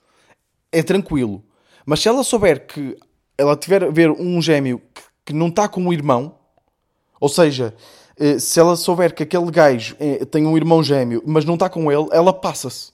é 0.71 0.84
tranquilo. 0.84 1.43
Mas 1.89 2.02
se 2.02 2.10
ela 2.10 2.21
souber 2.21 2.67
que 2.67 2.97
ela 3.38 3.56
tiver 3.56 3.82
a 3.82 3.89
ver 3.89 4.12
um 4.12 4.41
gêmeo 4.41 4.82
que, 5.26 5.32
não 5.32 5.47
está 5.47 5.69
com 5.69 5.88
o 5.88 5.93
irmão, 5.93 6.38
ou 7.17 7.30
seja, 7.30 7.73
eh, 8.19 8.39
se 8.39 8.60
ela 8.60 8.76
souber 8.76 9.15
que 9.15 9.23
aquele 9.23 9.50
gajo 9.50 9.95
eh, 9.97 10.26
tem 10.26 10.45
um 10.45 10.58
irmão 10.58 10.84
gêmeo, 10.84 11.23
mas 11.26 11.45
não 11.45 11.54
está 11.54 11.69
com 11.69 11.89
ele, 11.89 12.10
ela 12.12 12.34
passa-se. 12.34 12.91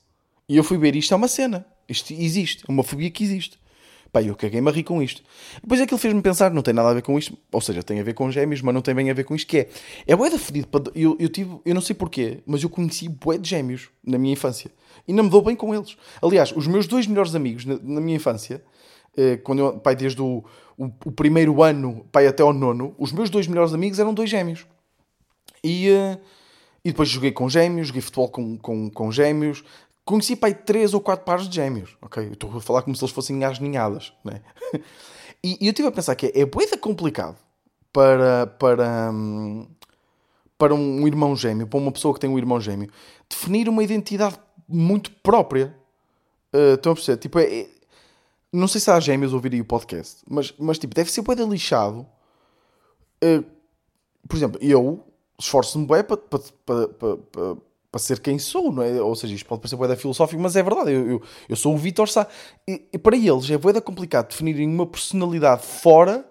E 0.48 0.56
eu 0.56 0.62
fui 0.62 0.78
ver, 0.78 0.94
isto 0.94 1.12
é 1.12 1.16
uma 1.16 1.26
cena. 1.26 1.66
Isto 1.88 2.12
existe. 2.12 2.62
É 2.68 2.70
uma 2.70 2.84
fobia 2.84 3.10
que 3.10 3.24
existe. 3.24 3.58
Pá, 4.12 4.22
eu 4.22 4.36
caguei-me 4.36 4.70
a 4.70 4.72
rir 4.72 4.84
com 4.84 5.02
isto. 5.02 5.22
Depois 5.60 5.80
aquilo 5.80 5.98
fez-me 5.98 6.22
pensar, 6.22 6.52
não 6.52 6.62
tem 6.62 6.72
nada 6.72 6.88
a 6.88 6.94
ver 6.94 7.02
com 7.02 7.18
isto. 7.18 7.36
Ou 7.50 7.60
seja, 7.60 7.82
tem 7.82 7.98
a 7.98 8.04
ver 8.04 8.14
com 8.14 8.30
gêmeos, 8.30 8.62
mas 8.62 8.72
não 8.72 8.80
tem 8.80 8.94
bem 8.94 9.10
a 9.10 9.14
ver 9.14 9.24
com 9.24 9.34
isto. 9.34 9.48
Que 9.48 9.58
é, 9.58 9.68
é 10.06 10.14
bué 10.14 10.30
da 10.30 10.38
fedido. 10.38 10.68
Eu, 10.94 11.16
eu, 11.18 11.28
tive, 11.28 11.58
eu 11.64 11.74
não 11.74 11.80
sei 11.80 11.96
porquê, 11.96 12.38
mas 12.46 12.62
eu 12.62 12.70
conheci 12.70 13.08
bué 13.08 13.38
de 13.38 13.50
gêmeos 13.50 13.88
na 14.04 14.18
minha 14.18 14.34
infância. 14.34 14.70
E 15.08 15.12
não 15.12 15.24
me 15.24 15.30
dou 15.30 15.42
bem 15.42 15.56
com 15.56 15.74
eles. 15.74 15.96
Aliás, 16.22 16.52
os 16.54 16.68
meus 16.68 16.86
dois 16.86 17.08
melhores 17.08 17.34
amigos 17.34 17.64
na, 17.64 17.76
na 17.82 18.00
minha 18.00 18.14
infância, 18.14 18.62
quando 19.42 19.58
eu, 19.60 19.78
pai, 19.78 19.94
desde 19.94 20.20
o, 20.20 20.44
o, 20.76 20.84
o, 21.04 21.12
primeiro 21.12 21.62
ano, 21.62 22.04
pai, 22.10 22.26
até 22.26 22.42
ao 22.42 22.52
nono, 22.52 22.94
os 22.98 23.12
meus 23.12 23.30
dois 23.30 23.46
melhores 23.46 23.72
amigos 23.72 23.98
eram 23.98 24.12
dois 24.12 24.28
gêmeos. 24.28 24.66
E, 25.62 25.90
uh, 25.90 26.20
e 26.84 26.90
depois 26.90 27.08
joguei 27.08 27.32
com 27.32 27.48
gêmeos, 27.48 27.88
joguei 27.88 28.02
futebol 28.02 28.28
com, 28.28 28.58
com, 28.58 28.90
com 28.90 29.10
gêmeos. 29.10 29.64
Conheci 30.04 30.36
pai 30.36 30.52
três 30.52 30.92
ou 30.92 31.00
quatro 31.00 31.24
pares 31.24 31.48
de 31.48 31.54
gêmeos, 31.54 31.96
ok? 32.02 32.26
Eu 32.26 32.32
estou 32.34 32.54
a 32.56 32.60
falar 32.60 32.82
como 32.82 32.94
se 32.94 33.02
eles 33.02 33.14
fossem 33.14 33.42
as 33.42 33.58
ninhadas, 33.58 34.12
né? 34.22 34.42
e, 35.42 35.56
e 35.60 35.66
eu 35.66 35.70
estive 35.70 35.88
a 35.88 35.92
pensar 35.92 36.14
que 36.14 36.26
é, 36.26 36.40
é 36.40 36.44
bué 36.44 36.66
complicado 36.76 37.38
para, 37.90 38.46
para, 38.46 39.10
um, 39.10 39.66
para 40.58 40.74
um 40.74 41.06
irmão 41.06 41.34
gêmeo, 41.34 41.66
para 41.66 41.78
uma 41.78 41.90
pessoa 41.90 42.12
que 42.12 42.20
tem 42.20 42.28
um 42.28 42.36
irmão 42.36 42.60
gêmeo, 42.60 42.90
definir 43.30 43.66
uma 43.68 43.82
identidade 43.82 44.36
muito 44.68 45.10
própria. 45.22 45.74
Uh, 46.52 46.74
estão 46.74 46.92
a 46.92 46.94
perceber? 46.94 47.18
Tipo, 47.18 47.38
é, 47.38 47.44
é, 47.44 47.68
não 48.54 48.68
sei 48.68 48.80
se 48.80 48.90
há 48.90 49.00
gêmeos 49.00 49.32
ouvirem 49.32 49.60
o 49.60 49.64
podcast, 49.64 50.22
mas, 50.28 50.54
mas 50.58 50.78
tipo, 50.78 50.94
deve 50.94 51.10
ser 51.10 51.22
bué 51.22 51.34
lixado. 51.34 52.06
Uh, 53.22 53.44
por 54.28 54.36
exemplo, 54.36 54.60
eu 54.62 55.04
esforço-me 55.38 55.86
para, 55.86 56.04
para, 56.04 57.56
para 57.90 58.00
ser 58.00 58.20
quem 58.20 58.38
sou, 58.38 58.72
não 58.72 58.82
é? 58.82 59.02
Ou 59.02 59.14
seja, 59.16 59.34
isto 59.34 59.46
pode 59.46 59.60
parecer 59.60 59.76
boeda 59.76 59.96
filosófico, 59.96 60.40
mas 60.40 60.54
é 60.54 60.62
verdade. 60.62 60.92
Eu, 60.92 61.10
eu, 61.10 61.22
eu 61.48 61.56
sou 61.56 61.74
o 61.74 61.76
Vitor 61.76 62.08
Sá. 62.08 62.28
E, 62.66 62.88
e, 62.92 62.98
para 62.98 63.16
eles 63.16 63.50
é 63.50 63.58
boeda 63.58 63.80
complicado 63.80 64.28
definirem 64.28 64.68
uma 64.68 64.86
personalidade 64.86 65.62
fora 65.62 66.24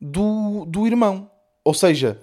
do, 0.00 0.64
do 0.66 0.86
irmão. 0.86 1.28
Ou 1.64 1.74
seja, 1.74 2.20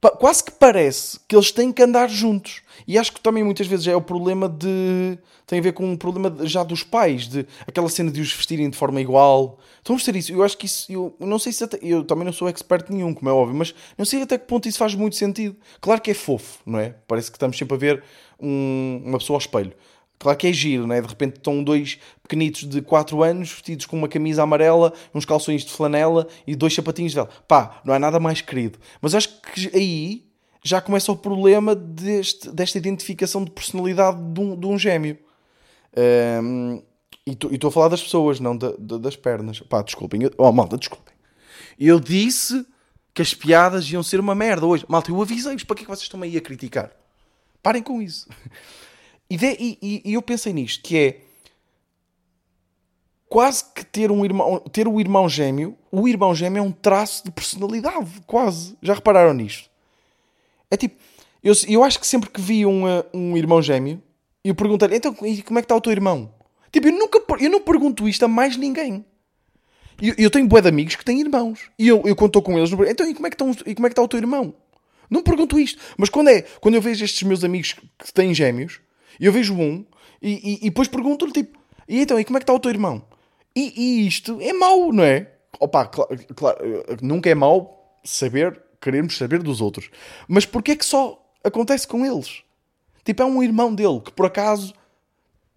quase 0.00 0.44
que 0.44 0.52
parece 0.52 1.18
que 1.26 1.34
eles 1.34 1.50
têm 1.50 1.72
que 1.72 1.82
andar 1.82 2.08
juntos. 2.08 2.62
E 2.86 2.96
acho 2.96 3.12
que 3.12 3.20
também 3.20 3.42
muitas 3.42 3.66
vezes 3.66 3.86
é 3.88 3.96
o 3.96 4.00
problema 4.00 4.48
de. 4.48 5.18
tem 5.46 5.58
a 5.58 5.62
ver 5.62 5.72
com 5.72 5.84
um 5.84 5.96
problema 5.96 6.46
já 6.46 6.62
dos 6.62 6.84
pais, 6.84 7.26
de 7.26 7.46
aquela 7.66 7.88
cena 7.88 8.10
de 8.10 8.20
os 8.20 8.32
vestirem 8.32 8.70
de 8.70 8.76
forma 8.76 9.00
igual. 9.00 9.58
Estão 9.78 9.96
a 9.96 10.18
isso. 10.18 10.32
Eu 10.32 10.42
acho 10.42 10.56
que 10.56 10.66
isso. 10.66 10.92
Eu 10.92 11.14
não 11.18 11.38
sei 11.38 11.52
se 11.52 11.64
até. 11.64 11.78
Eu 11.82 12.04
também 12.04 12.24
não 12.24 12.32
sou 12.32 12.48
expert 12.48 12.88
nenhum, 12.90 13.12
como 13.12 13.28
é 13.28 13.32
óbvio, 13.32 13.56
mas 13.56 13.74
não 13.96 14.04
sei 14.04 14.22
até 14.22 14.38
que 14.38 14.46
ponto 14.46 14.68
isso 14.68 14.78
faz 14.78 14.94
muito 14.94 15.16
sentido. 15.16 15.56
Claro 15.80 16.00
que 16.00 16.12
é 16.12 16.14
fofo, 16.14 16.60
não 16.64 16.78
é? 16.78 16.94
Parece 17.06 17.30
que 17.30 17.36
estamos 17.36 17.58
sempre 17.58 17.74
a 17.74 17.78
ver 17.78 18.02
um, 18.40 19.02
uma 19.04 19.18
pessoa 19.18 19.36
ao 19.36 19.40
espelho. 19.40 19.72
Claro 20.18 20.36
que 20.36 20.48
é 20.48 20.52
giro, 20.52 20.86
né? 20.86 21.00
De 21.00 21.06
repente 21.06 21.36
estão 21.36 21.62
dois 21.62 21.98
pequenitos 22.22 22.68
de 22.68 22.82
4 22.82 23.22
anos 23.22 23.52
vestidos 23.52 23.86
com 23.86 23.96
uma 23.96 24.08
camisa 24.08 24.42
amarela, 24.42 24.92
uns 25.14 25.24
calções 25.24 25.64
de 25.64 25.72
flanela 25.72 26.26
e 26.46 26.56
dois 26.56 26.74
sapatinhos 26.74 27.12
de 27.12 27.16
vela. 27.16 27.28
Pá, 27.46 27.80
não 27.84 27.94
é 27.94 27.98
nada 27.98 28.18
mais 28.18 28.40
querido. 28.40 28.78
Mas 29.00 29.14
acho 29.14 29.40
que 29.40 29.70
aí 29.74 30.24
já 30.62 30.80
começa 30.80 31.12
o 31.12 31.16
problema 31.16 31.74
deste, 31.74 32.50
desta 32.50 32.78
identificação 32.78 33.44
de 33.44 33.50
personalidade 33.50 34.20
de 34.20 34.40
um, 34.40 34.58
de 34.58 34.66
um 34.66 34.78
gêmeo. 34.78 35.18
Um, 36.42 36.82
e 37.26 37.32
estou 37.32 37.68
a 37.68 37.72
falar 37.72 37.88
das 37.88 38.02
pessoas, 38.02 38.40
não 38.40 38.56
da, 38.56 38.72
da, 38.78 38.98
das 38.98 39.14
pernas. 39.14 39.60
Pá, 39.60 39.82
desculpem. 39.82 40.22
Eu, 40.22 40.32
oh, 40.36 40.50
malta, 40.50 40.76
desculpem. 40.76 41.14
Eu 41.78 42.00
disse 42.00 42.66
que 43.14 43.22
as 43.22 43.34
piadas 43.34 43.88
iam 43.90 44.02
ser 44.02 44.18
uma 44.18 44.34
merda 44.34 44.66
hoje. 44.66 44.84
Malta, 44.88 45.10
eu 45.10 45.22
avisei-vos. 45.22 45.64
Para 45.64 45.76
que 45.76 45.82
é 45.82 45.84
que 45.84 45.90
vocês 45.90 46.02
estão 46.02 46.22
aí 46.22 46.36
a 46.36 46.40
criticar? 46.40 46.90
Parem 47.62 47.82
com 47.82 48.02
isso. 48.02 48.28
E, 49.30 49.36
de, 49.36 49.56
e, 49.58 50.02
e, 50.04 50.14
eu 50.14 50.22
pensei 50.22 50.52
nisto, 50.52 50.82
que 50.82 50.96
é 50.96 51.20
quase 53.28 53.64
que 53.74 53.84
ter 53.84 54.10
um 54.10 54.24
irmão, 54.24 54.58
ter 54.72 54.88
o 54.88 54.98
irmão 55.00 55.28
gêmeo, 55.28 55.76
o 55.92 56.08
irmão 56.08 56.34
gêmeo 56.34 56.60
é 56.60 56.62
um 56.62 56.72
traço 56.72 57.24
de 57.24 57.30
personalidade, 57.30 58.10
quase. 58.26 58.76
Já 58.82 58.94
repararam 58.94 59.34
nisto? 59.34 59.68
É 60.70 60.76
tipo, 60.76 60.96
Eu, 61.42 61.54
eu 61.68 61.84
acho 61.84 62.00
que 62.00 62.06
sempre 62.06 62.30
que 62.30 62.40
vi 62.40 62.66
um, 62.66 62.84
uh, 62.84 63.04
um 63.12 63.36
irmão 63.36 63.62
gêmeo, 63.62 64.02
eu 64.42 64.54
perguntei 64.54 64.88
então 64.96 65.14
como 65.14 65.28
é 65.28 65.34
que 65.34 65.64
está 65.64 65.76
o 65.76 65.80
teu 65.80 65.92
irmão? 65.92 66.32
Tipo, 66.72 66.88
eu, 66.88 66.92
nunca, 66.92 67.22
eu 67.40 67.50
não 67.50 67.60
pergunto 67.60 68.08
isto 68.08 68.24
a 68.24 68.28
mais 68.28 68.56
ninguém. 68.56 69.04
Eu, 70.00 70.14
eu 70.16 70.30
tenho 70.30 70.46
bué 70.46 70.60
de 70.60 70.68
amigos 70.68 70.96
que 70.96 71.04
têm 71.04 71.20
irmãos. 71.20 71.70
E 71.78 71.88
eu, 71.88 72.02
eu 72.04 72.14
estou 72.14 72.42
com 72.42 72.58
eles, 72.58 72.70
então 72.72 73.08
e 73.08 73.14
como, 73.14 73.26
é 73.26 73.30
que 73.30 73.34
estão, 73.34 73.50
e 73.66 73.74
como 73.74 73.86
é 73.86 73.90
que 73.90 73.92
está 73.92 74.02
o 74.02 74.08
teu 74.08 74.18
irmão? 74.18 74.54
Não 75.10 75.22
pergunto 75.22 75.58
isto. 75.58 75.80
Mas 75.96 76.08
quando 76.08 76.28
é, 76.28 76.42
quando 76.60 76.74
eu 76.74 76.82
vejo 76.82 77.04
estes 77.04 77.22
meus 77.22 77.42
amigos 77.42 77.74
que 77.98 78.12
têm 78.12 78.34
gêmeos, 78.34 78.80
eu 79.26 79.32
vejo 79.32 79.54
um 79.54 79.84
e, 80.20 80.32
e, 80.32 80.66
e 80.66 80.70
depois 80.70 80.88
pergunto-lhe 80.88 81.32
tipo, 81.32 81.58
e 81.88 82.00
então, 82.00 82.18
e 82.18 82.24
como 82.24 82.36
é 82.36 82.40
que 82.40 82.44
está 82.44 82.52
o 82.52 82.60
teu 82.60 82.70
irmão? 82.70 83.02
E, 83.56 83.72
e 83.76 84.06
isto 84.06 84.38
é 84.40 84.52
mau, 84.52 84.92
não 84.92 85.02
é? 85.02 85.32
Opa, 85.58 85.86
claro, 85.86 86.16
claro, 86.34 86.58
nunca 87.02 87.30
é 87.30 87.34
mau 87.34 87.98
saber, 88.04 88.60
querermos 88.80 89.16
saber 89.16 89.42
dos 89.42 89.60
outros. 89.60 89.90
Mas 90.28 90.44
porquê 90.44 90.72
é 90.72 90.76
que 90.76 90.84
só 90.84 91.24
acontece 91.42 91.88
com 91.88 92.04
eles? 92.04 92.42
Tipo, 93.04 93.22
é 93.22 93.24
um 93.24 93.42
irmão 93.42 93.74
dele 93.74 94.00
que 94.00 94.12
por 94.12 94.26
acaso 94.26 94.74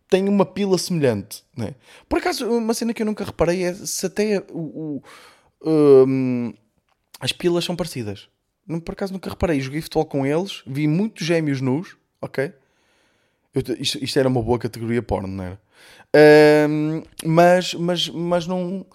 tem 0.09 0.27
uma 0.27 0.45
pila 0.45 0.77
semelhante, 0.77 1.43
né? 1.55 1.75
Por 2.07 2.19
acaso, 2.19 2.49
uma 2.49 2.73
cena 2.73 2.93
que 2.93 3.01
eu 3.01 3.05
nunca 3.05 3.23
reparei 3.23 3.63
é 3.63 3.73
se 3.73 4.05
até 4.05 4.43
o, 4.49 5.01
o 5.63 5.69
um, 6.07 6.53
as 7.19 7.31
pilas 7.31 7.63
são 7.63 7.75
parecidas. 7.75 8.29
Por 8.83 8.93
acaso 8.93 9.13
nunca 9.13 9.29
reparei. 9.29 9.59
Joguei 9.59 9.81
futebol 9.81 10.05
com 10.05 10.25
eles, 10.25 10.63
vi 10.65 10.87
muitos 10.87 11.25
gêmeos 11.25 11.61
nus, 11.61 11.95
ok? 12.21 12.53
Eu, 13.53 13.61
isto, 13.79 14.03
isto, 14.03 14.17
era 14.17 14.29
uma 14.29 14.41
boa 14.41 14.57
categoria 14.57 15.01
porno, 15.01 15.27
não 15.27 15.43
era? 15.43 15.61
Um, 16.69 17.03
mas, 17.25 17.73
mas, 17.73 18.09
mas 18.09 18.47
não. 18.47 18.85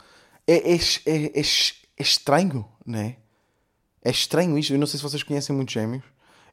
É, 0.46 0.72
é, 0.72 0.76
é, 0.76 1.40
é, 1.40 2.02
estranho, 2.02 2.64
não 2.84 2.98
é? 2.98 3.16
É 4.02 4.10
estranho 4.10 4.56
isto. 4.58 4.72
Eu 4.72 4.78
não 4.78 4.86
sei 4.86 4.98
se 4.98 5.02
vocês 5.02 5.22
conhecem 5.22 5.54
muitos 5.54 5.74
gêmeos. 5.74 6.04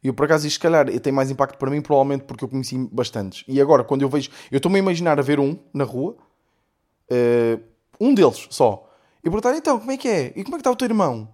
E 0.03 0.07
eu, 0.07 0.13
por 0.13 0.25
acaso, 0.25 0.45
isto, 0.45 0.55
se 0.55 0.59
calhar, 0.59 0.89
tem 0.99 1.13
mais 1.13 1.31
impacto 1.31 1.57
para 1.57 1.71
mim, 1.71 1.81
provavelmente 1.81 2.25
porque 2.25 2.43
eu 2.43 2.49
conheci 2.49 2.77
bastantes. 2.91 3.45
E 3.47 3.61
agora, 3.61 3.83
quando 3.83 4.01
eu 4.01 4.09
vejo. 4.09 4.29
Eu 4.51 4.57
estou-me 4.57 4.77
a 4.77 4.79
imaginar 4.79 5.17
a 5.17 5.21
ver 5.21 5.39
um 5.39 5.57
na 5.73 5.85
rua, 5.85 6.17
uh, 7.09 7.63
um 7.99 8.13
deles 8.13 8.47
só, 8.49 8.89
e 9.19 9.23
perguntar: 9.23 9.55
então, 9.55 9.79
como 9.79 9.91
é 9.91 9.97
que 9.97 10.09
é? 10.09 10.33
E 10.35 10.43
como 10.43 10.55
é 10.55 10.57
que 10.57 10.61
está 10.61 10.71
o 10.71 10.75
teu 10.75 10.87
irmão? 10.87 11.29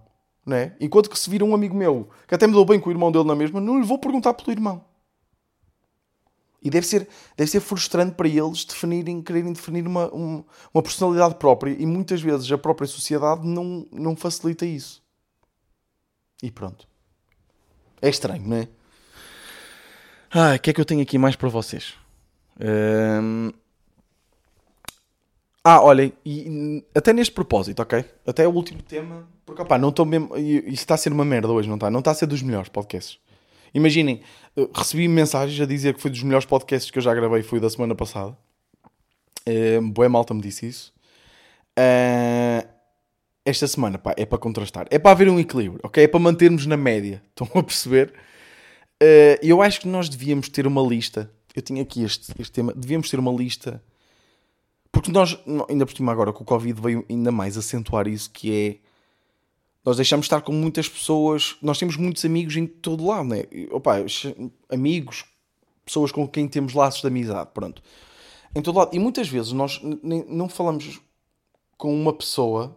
Não 0.46 0.56
é? 0.56 0.74
Enquanto 0.80 1.10
que 1.10 1.18
se 1.18 1.28
vir 1.28 1.42
um 1.42 1.54
amigo 1.54 1.76
meu 1.76 2.08
que 2.26 2.34
até 2.34 2.46
me 2.46 2.52
deu 2.52 2.64
bem 2.64 2.78
com 2.78 2.88
o 2.88 2.92
irmão 2.92 3.10
dele 3.10 3.24
na 3.24 3.34
mesma, 3.34 3.60
não 3.60 3.78
lhe 3.78 3.86
vou 3.86 3.98
perguntar 3.98 4.34
pelo 4.34 4.52
irmão. 4.52 4.84
E 6.62 6.68
deve 6.68 6.86
ser, 6.86 7.08
deve 7.36 7.50
ser 7.50 7.60
frustrante 7.60 8.14
para 8.14 8.28
eles 8.28 8.64
definirem, 8.64 9.22
quererem 9.22 9.52
definir 9.52 9.86
uma, 9.86 10.08
uma, 10.10 10.44
uma 10.74 10.82
personalidade 10.82 11.36
própria 11.36 11.74
e 11.78 11.86
muitas 11.86 12.20
vezes 12.20 12.50
a 12.52 12.58
própria 12.58 12.86
sociedade 12.86 13.46
não, 13.46 13.86
não 13.90 14.14
facilita 14.14 14.66
isso. 14.66 15.02
E 16.42 16.50
pronto. 16.50 16.86
É 18.02 18.08
estranho, 18.08 18.46
não 18.46 18.56
é? 18.56 18.68
Ah, 20.30 20.54
o 20.54 20.58
que 20.58 20.70
é 20.70 20.72
que 20.72 20.80
eu 20.80 20.84
tenho 20.84 21.02
aqui 21.02 21.18
mais 21.18 21.34
para 21.34 21.48
vocês? 21.48 21.94
Um... 22.60 23.50
Ah, 25.62 25.82
olhem, 25.82 26.12
e, 26.24 26.84
até 26.94 27.12
neste 27.12 27.34
propósito, 27.34 27.80
ok? 27.82 28.04
Até 28.26 28.48
o 28.48 28.50
último 28.50 28.82
tema, 28.82 29.28
porque 29.44 29.60
opá, 29.60 29.76
não 29.76 29.90
estou 29.90 30.06
mesmo. 30.06 30.34
Isto 30.36 30.70
está 30.70 30.94
a 30.94 30.98
ser 30.98 31.12
uma 31.12 31.24
merda 31.24 31.48
hoje, 31.48 31.68
não 31.68 31.74
está? 31.74 31.90
Não 31.90 31.98
está 31.98 32.12
a 32.12 32.14
ser 32.14 32.26
dos 32.26 32.40
melhores 32.40 32.70
podcasts. 32.70 33.18
Imaginem, 33.74 34.20
recebi 34.74 35.06
mensagens 35.08 35.60
a 35.60 35.66
dizer 35.66 35.94
que 35.94 36.00
foi 36.00 36.10
dos 36.10 36.22
melhores 36.22 36.46
podcasts 36.46 36.90
que 36.90 36.98
eu 36.98 37.02
já 37.02 37.14
gravei, 37.14 37.42
foi 37.42 37.60
da 37.60 37.70
semana 37.70 37.94
passada. 37.94 38.36
Uh, 39.48 39.80
boa 39.90 40.08
malta 40.08 40.34
me 40.34 40.40
disse 40.40 40.66
isso. 40.66 40.92
Uh, 41.78 42.68
esta 43.44 43.66
semana, 43.66 43.98
pá, 43.98 44.14
é 44.16 44.26
para 44.26 44.38
contrastar. 44.38 44.86
É 44.90 44.98
para 44.98 45.12
haver 45.12 45.28
um 45.28 45.38
equilíbrio, 45.38 45.80
ok? 45.82 46.04
É 46.04 46.08
para 46.08 46.20
mantermos 46.20 46.66
na 46.66 46.76
média. 46.76 47.22
Estão 47.30 47.48
a 47.54 47.62
perceber? 47.62 48.12
Uh, 49.02 49.38
eu 49.42 49.62
acho 49.62 49.80
que 49.80 49.88
nós 49.88 50.08
devíamos 50.08 50.48
ter 50.48 50.66
uma 50.66 50.82
lista. 50.82 51.30
Eu 51.54 51.62
tinha 51.62 51.82
aqui 51.82 52.04
este, 52.04 52.32
este 52.38 52.52
tema. 52.52 52.72
Devíamos 52.74 53.08
ter 53.08 53.18
uma 53.18 53.32
lista. 53.32 53.82
Porque 54.92 55.10
nós, 55.10 55.38
ainda 55.68 55.86
por 55.86 55.96
cima 55.96 56.12
agora, 56.12 56.32
com 56.32 56.42
o 56.42 56.46
Covid 56.46 56.80
veio 56.80 57.04
ainda 57.08 57.30
mais 57.30 57.56
acentuar 57.56 58.08
isso, 58.08 58.30
que 58.30 58.52
é... 58.52 58.89
Nós 59.84 59.96
deixamos 59.96 60.24
de 60.24 60.26
estar 60.26 60.42
com 60.42 60.52
muitas 60.52 60.88
pessoas. 60.88 61.56
Nós 61.62 61.78
temos 61.78 61.96
muitos 61.96 62.24
amigos 62.24 62.56
em 62.56 62.66
todo 62.66 63.06
lado, 63.06 63.28
né? 63.28 63.44
Opa, 63.70 63.96
amigos, 64.68 65.24
pessoas 65.84 66.12
com 66.12 66.28
quem 66.28 66.46
temos 66.46 66.74
laços 66.74 67.00
de 67.00 67.06
amizade, 67.06 67.50
pronto. 67.54 67.82
Em 68.54 68.60
todo 68.60 68.76
lado. 68.76 68.94
E 68.94 68.98
muitas 68.98 69.28
vezes 69.28 69.52
nós 69.52 69.80
não 70.02 70.48
falamos 70.48 71.00
com 71.78 71.94
uma 71.94 72.12
pessoa 72.12 72.76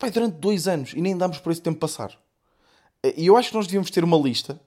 vai, 0.00 0.10
durante 0.10 0.38
dois 0.38 0.66
anos 0.66 0.92
e 0.94 1.00
nem 1.00 1.16
damos 1.16 1.38
por 1.38 1.52
esse 1.52 1.60
tempo 1.60 1.78
passar. 1.78 2.16
E 3.16 3.26
eu 3.26 3.36
acho 3.36 3.50
que 3.50 3.56
nós 3.56 3.66
devíamos 3.66 3.90
ter 3.90 4.02
uma 4.02 4.16
lista. 4.16 4.58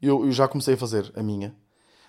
Eu, 0.00 0.24
eu 0.24 0.32
já 0.32 0.48
comecei 0.48 0.74
a 0.74 0.76
fazer 0.76 1.12
a 1.14 1.22
minha. 1.22 1.54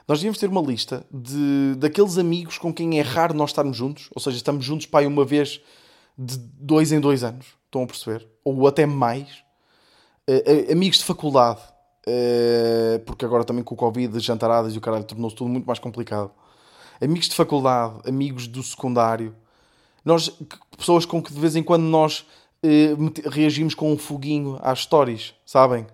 Nós 0.07 0.19
devíamos 0.19 0.37
ter 0.37 0.49
uma 0.49 0.61
lista 0.61 1.05
de, 1.11 1.75
daqueles 1.77 2.17
amigos 2.17 2.57
com 2.57 2.73
quem 2.73 2.97
é 2.97 3.01
raro 3.01 3.33
nós 3.33 3.49
estarmos 3.49 3.75
juntos. 3.75 4.09
Ou 4.15 4.21
seja, 4.21 4.37
estamos 4.37 4.63
juntos 4.63 4.85
pai 4.85 5.05
uma 5.05 5.25
vez 5.25 5.61
de 6.17 6.37
dois 6.37 6.91
em 6.91 6.99
dois 6.99 7.23
anos. 7.23 7.56
Estão 7.67 7.83
a 7.83 7.87
perceber? 7.87 8.27
Ou 8.43 8.67
até 8.67 8.85
mais. 8.85 9.43
Uh, 10.27 10.69
uh, 10.69 10.71
amigos 10.71 10.97
de 10.97 11.05
faculdade. 11.05 11.61
Uh, 12.07 12.99
porque 13.05 13.23
agora 13.23 13.43
também 13.43 13.63
com 13.63 13.75
o 13.75 13.77
Covid, 13.77 14.19
jantaradas 14.19 14.73
e 14.73 14.77
o 14.77 14.81
caralho 14.81 15.03
tornou-se 15.03 15.35
tudo 15.35 15.49
muito 15.49 15.65
mais 15.65 15.79
complicado. 15.79 16.31
Amigos 16.99 17.29
de 17.29 17.35
faculdade, 17.35 17.99
amigos 18.05 18.47
do 18.47 18.63
secundário 18.63 19.35
nós, 20.07 20.31
pessoas 20.77 21.05
com 21.05 21.21
que 21.21 21.33
de 21.33 21.39
vez 21.39 21.57
em 21.57 21.61
quando 21.61 21.83
nós 21.83 22.25
eh, 22.63 22.95
reagimos 23.29 23.75
com 23.75 23.91
um 23.91 23.97
foguinho 23.97 24.57
às 24.61 24.79
stories, 24.79 25.33
sabem? 25.45 25.85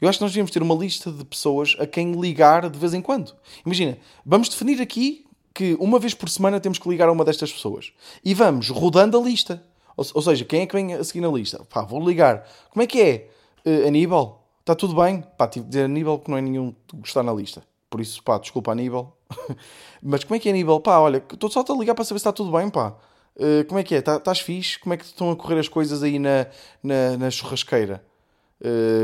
Eu 0.00 0.08
acho 0.08 0.18
que 0.18 0.24
nós 0.24 0.32
devíamos 0.32 0.50
ter 0.50 0.62
uma 0.62 0.74
lista 0.74 1.12
de 1.12 1.22
pessoas 1.22 1.76
a 1.78 1.86
quem 1.86 2.12
ligar 2.12 2.70
de 2.70 2.78
vez 2.78 2.94
em 2.94 3.02
quando. 3.02 3.34
Imagina, 3.64 3.98
vamos 4.24 4.48
definir 4.48 4.80
aqui 4.80 5.26
que 5.54 5.76
uma 5.78 5.98
vez 5.98 6.14
por 6.14 6.30
semana 6.30 6.58
temos 6.58 6.78
que 6.78 6.88
ligar 6.88 7.10
a 7.10 7.12
uma 7.12 7.26
destas 7.26 7.52
pessoas. 7.52 7.92
E 8.24 8.32
vamos 8.32 8.70
rodando 8.70 9.18
a 9.18 9.20
lista. 9.20 9.62
Ou, 9.96 10.04
ou 10.14 10.22
seja, 10.22 10.44
quem 10.44 10.62
é 10.62 10.66
que 10.66 10.74
vem 10.74 10.94
a 10.94 11.04
seguir 11.04 11.20
na 11.20 11.28
lista? 11.28 11.64
Pá, 11.68 11.82
vou 11.82 12.06
ligar. 12.06 12.46
Como 12.70 12.82
é 12.82 12.86
que 12.86 13.00
é? 13.00 13.28
Uh, 13.64 13.88
Aníbal? 13.88 14.42
Está 14.60 14.74
tudo 14.74 14.94
bem? 15.00 15.22
Pá, 15.36 15.46
tive 15.46 15.64
de 15.64 15.70
dizer 15.70 15.84
Aníbal 15.84 16.18
que 16.18 16.30
não 16.30 16.38
é 16.38 16.40
nenhum 16.40 16.72
que 16.88 17.08
está 17.08 17.22
na 17.22 17.32
lista. 17.32 17.62
Por 17.90 18.00
isso, 18.00 18.22
pá, 18.22 18.38
desculpa 18.38 18.72
Aníbal. 18.72 19.16
Mas 20.02 20.24
como 20.24 20.36
é 20.36 20.38
que 20.38 20.48
é 20.48 20.52
Aníbal? 20.52 20.80
Pá, 20.80 20.98
olha, 20.98 21.22
estou 21.32 21.50
só 21.50 21.60
a 21.60 21.72
ligar 21.76 21.94
para 21.94 22.04
saber 22.04 22.18
se 22.18 22.22
está 22.22 22.32
tudo 22.32 22.50
bem, 22.50 22.70
pá. 22.70 22.94
Uh, 23.36 23.64
como 23.66 23.80
é 23.80 23.82
que 23.82 23.94
é? 23.94 23.98
Estás 23.98 24.22
tá, 24.22 24.34
fixe? 24.34 24.78
Como 24.78 24.92
é 24.92 24.96
que 24.96 25.04
estão 25.04 25.30
a 25.30 25.36
correr 25.36 25.58
as 25.58 25.68
coisas 25.68 26.02
aí 26.02 26.18
na, 26.18 26.46
na, 26.82 27.16
na 27.16 27.30
churrasqueira? 27.30 28.04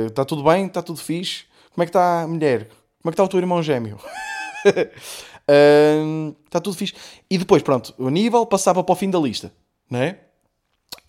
Está 0.07 0.22
eh, 0.22 0.24
uh, 0.24 0.27
tudo 0.27 0.44
bem? 0.44 0.66
Está 0.66 0.83
tudo 0.83 1.01
fixe? 1.01 1.44
Como 1.74 1.83
é 1.83 1.87
que 1.87 1.90
está 1.90 2.22
a 2.22 2.29
mulher? 2.29 2.68
Como 2.68 3.07
é 3.07 3.11
que 3.11 3.14
está 3.14 3.24
o 3.24 3.29
teu 3.29 3.40
irmão 3.40 3.62
gêmeo? 3.62 3.98
Está 5.48 6.59
uh, 6.59 6.61
tudo 6.61 6.77
fixe. 6.77 6.94
E 7.31 7.38
depois, 7.38 7.62
pronto, 7.62 7.94
o 7.96 8.09
Aníbal 8.09 8.44
passava 8.44 8.85
para 8.85 8.92
o 8.92 8.96
fim 8.96 9.09
da 9.09 9.18
lista, 9.18 9.51
não 9.90 9.98
é? 9.98 10.20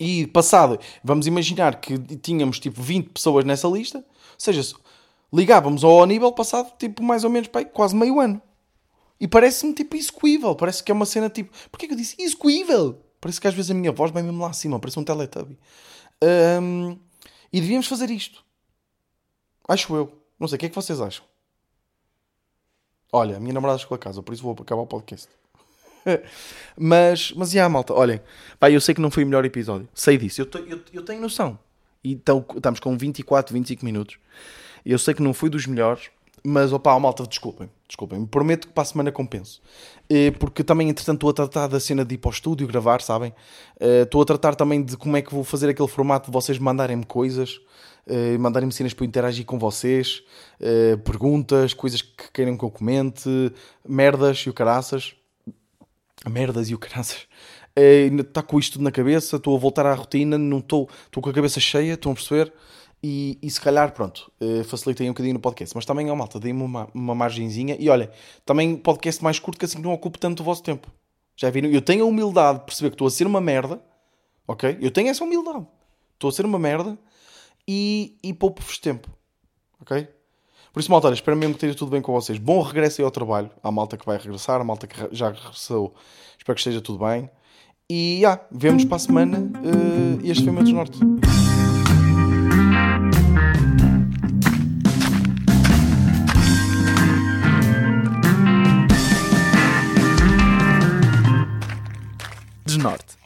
E 0.00 0.26
passado, 0.26 0.80
vamos 1.04 1.26
imaginar 1.26 1.78
que 1.78 1.98
tínhamos 1.98 2.58
tipo 2.58 2.80
20 2.80 3.10
pessoas 3.10 3.44
nessa 3.44 3.68
lista, 3.68 3.98
ou 3.98 4.04
seja, 4.38 4.74
ligávamos 5.30 5.84
ao 5.84 6.02
Aníbal 6.02 6.32
passado 6.32 6.72
tipo 6.78 7.02
mais 7.02 7.22
ou 7.22 7.28
menos 7.28 7.50
quase 7.74 7.94
meio 7.94 8.18
ano. 8.18 8.40
E 9.20 9.28
parece-me 9.28 9.74
tipo 9.74 9.94
execuível, 9.94 10.56
parece 10.56 10.82
que 10.82 10.90
é 10.90 10.94
uma 10.94 11.04
cena 11.04 11.28
tipo. 11.28 11.54
Porquê 11.70 11.86
que 11.86 11.92
eu 11.92 11.98
disse 11.98 12.16
execuível? 12.18 12.98
Parece 13.20 13.38
que 13.38 13.46
às 13.46 13.52
vezes 13.52 13.70
a 13.70 13.74
minha 13.74 13.92
voz 13.92 14.10
vai 14.10 14.22
mesmo 14.22 14.40
lá 14.40 14.48
acima, 14.48 14.80
parece 14.80 14.98
um 14.98 15.04
teletubby. 15.04 15.58
Um, 16.62 16.98
e 17.52 17.60
devíamos 17.60 17.86
fazer 17.86 18.10
isto. 18.10 18.42
Acho 19.68 19.94
eu. 19.94 20.10
Não 20.38 20.48
sei, 20.48 20.56
o 20.56 20.58
que 20.58 20.64
é 20.64 20.68
que 20.70 20.74
vocês 20.74 20.98
acham? 20.98 21.26
Olha, 23.12 23.36
a 23.36 23.40
minha 23.40 23.52
namorada 23.52 23.78
chegou 23.78 23.96
a 23.96 23.98
casa, 23.98 24.22
por 24.22 24.32
isso 24.32 24.42
vou 24.42 24.56
acabar 24.58 24.80
o 24.80 24.86
podcast. 24.86 25.28
mas, 26.76 27.32
mas, 27.32 27.50
já, 27.50 27.68
malta, 27.68 27.92
olhem. 27.94 28.20
Pá, 28.58 28.70
eu 28.70 28.80
sei 28.80 28.94
que 28.94 29.00
não 29.00 29.10
foi 29.10 29.24
o 29.24 29.26
melhor 29.26 29.44
episódio. 29.44 29.88
Sei 29.94 30.16
disso, 30.16 30.40
eu, 30.40 30.48
eu, 30.66 30.80
eu 30.92 31.02
tenho 31.02 31.20
noção. 31.20 31.58
E 32.02 32.12
então, 32.12 32.44
estamos 32.54 32.80
com 32.80 32.96
24, 32.96 33.52
25 33.52 33.84
minutos. 33.84 34.18
Eu 34.84 34.98
sei 34.98 35.14
que 35.14 35.22
não 35.22 35.34
foi 35.34 35.50
dos 35.50 35.66
melhores, 35.66 36.10
mas, 36.42 36.72
opá, 36.72 36.98
malta, 36.98 37.26
desculpem. 37.26 37.68
Desculpem, 37.86 38.24
prometo 38.24 38.68
que 38.68 38.72
para 38.72 38.82
a 38.82 38.86
semana 38.86 39.12
compenso. 39.12 39.60
Porque 40.38 40.62
também, 40.62 40.88
entretanto, 40.88 41.16
estou 41.16 41.30
a 41.30 41.34
tratar 41.34 41.66
da 41.66 41.80
cena 41.80 42.04
de 42.04 42.14
ir 42.14 42.18
para 42.18 42.28
o 42.28 42.32
estúdio 42.32 42.66
gravar, 42.66 43.02
sabem? 43.02 43.34
Estou 43.78 44.22
a 44.22 44.24
tratar 44.24 44.54
também 44.54 44.82
de 44.82 44.96
como 44.96 45.16
é 45.16 45.22
que 45.22 45.34
vou 45.34 45.44
fazer 45.44 45.68
aquele 45.68 45.88
formato 45.88 46.30
de 46.30 46.32
vocês 46.32 46.58
mandarem-me 46.58 47.04
coisas, 47.04 47.60
mandarem-me 48.38 48.72
cenas 48.72 48.94
para 48.94 49.04
eu 49.04 49.08
interagir 49.08 49.44
com 49.44 49.58
vocês, 49.58 50.22
perguntas, 51.04 51.74
coisas 51.74 52.00
que 52.00 52.30
queiram 52.32 52.56
que 52.56 52.64
eu 52.64 52.70
comente, 52.70 53.52
merdas 53.86 54.38
e 54.38 54.50
o 54.50 54.54
caraças. 54.54 55.14
Merdas 56.28 56.68
e 56.68 56.74
o 56.74 56.78
caraças. 56.78 57.26
Está 57.76 58.42
com 58.42 58.58
isto 58.58 58.74
tudo 58.74 58.84
na 58.84 58.90
cabeça, 58.90 59.36
estou 59.36 59.56
a 59.56 59.58
voltar 59.58 59.86
à 59.86 59.94
rotina, 59.94 60.36
não 60.36 60.58
estou, 60.58 60.88
estou 61.06 61.22
com 61.22 61.30
a 61.30 61.32
cabeça 61.32 61.60
cheia, 61.60 61.94
estão 61.94 62.12
a 62.12 62.14
perceber? 62.14 62.52
E, 63.02 63.38
e, 63.40 63.50
se 63.50 63.58
calhar, 63.58 63.92
pronto, 63.92 64.30
uh, 64.42 64.62
facilitei 64.64 65.06
um 65.08 65.12
bocadinho 65.12 65.34
no 65.34 65.40
podcast. 65.40 65.74
Mas 65.74 65.86
também, 65.86 66.10
ó 66.10 66.14
malta, 66.14 66.38
dei-me 66.38 66.62
uma, 66.62 66.88
uma 66.92 67.14
margenzinha. 67.14 67.76
E 67.78 67.88
olha, 67.88 68.10
também 68.44 68.76
podcast 68.76 69.24
mais 69.24 69.38
curto 69.38 69.58
que 69.58 69.64
assim 69.64 69.80
não 69.80 69.92
ocupe 69.92 70.18
tanto 70.18 70.40
o 70.40 70.44
vosso 70.44 70.62
tempo. 70.62 70.86
Já 71.34 71.48
viram? 71.48 71.70
Eu 71.70 71.80
tenho 71.80 72.04
a 72.04 72.06
humildade 72.06 72.58
de 72.58 72.64
perceber 72.66 72.90
que 72.90 72.94
estou 72.96 73.06
a 73.06 73.10
ser 73.10 73.26
uma 73.26 73.40
merda. 73.40 73.82
Ok? 74.46 74.76
Eu 74.80 74.90
tenho 74.90 75.08
essa 75.08 75.24
humildade. 75.24 75.66
Estou 76.12 76.28
a 76.28 76.32
ser 76.32 76.44
uma 76.44 76.58
merda 76.58 76.98
e, 77.66 78.18
e 78.22 78.34
poupo-vos 78.34 78.78
tempo. 78.78 79.08
ok? 79.80 80.06
Por 80.72 80.78
isso, 80.78 80.90
malta, 80.90 81.08
olha, 81.08 81.14
espero 81.14 81.36
mesmo 81.36 81.54
que 81.54 81.58
esteja 81.58 81.74
tudo 81.76 81.90
bem 81.90 82.00
com 82.00 82.12
vocês. 82.12 82.38
Bom 82.38 82.62
regresso 82.62 83.00
aí 83.00 83.04
ao 83.04 83.10
trabalho. 83.10 83.50
À 83.62 83.72
malta 83.72 83.96
que 83.96 84.06
vai 84.06 84.16
regressar, 84.16 84.60
à 84.60 84.64
malta 84.64 84.86
que 84.86 84.96
já 85.10 85.30
regressou. 85.30 85.94
Espero 86.38 86.54
que 86.54 86.60
esteja 86.60 86.80
tudo 86.80 87.04
bem. 87.04 87.28
E, 87.90 88.20
já, 88.20 88.40
vemos 88.52 88.84
para 88.84 88.96
a 88.96 89.00
semana. 89.00 89.38
Uh, 89.38 90.20
este 90.22 90.44
foi 90.44 90.52
o 90.52 90.54
meu 90.54 90.62
desnorte. 90.62 90.98
Desnorte. 102.64 103.19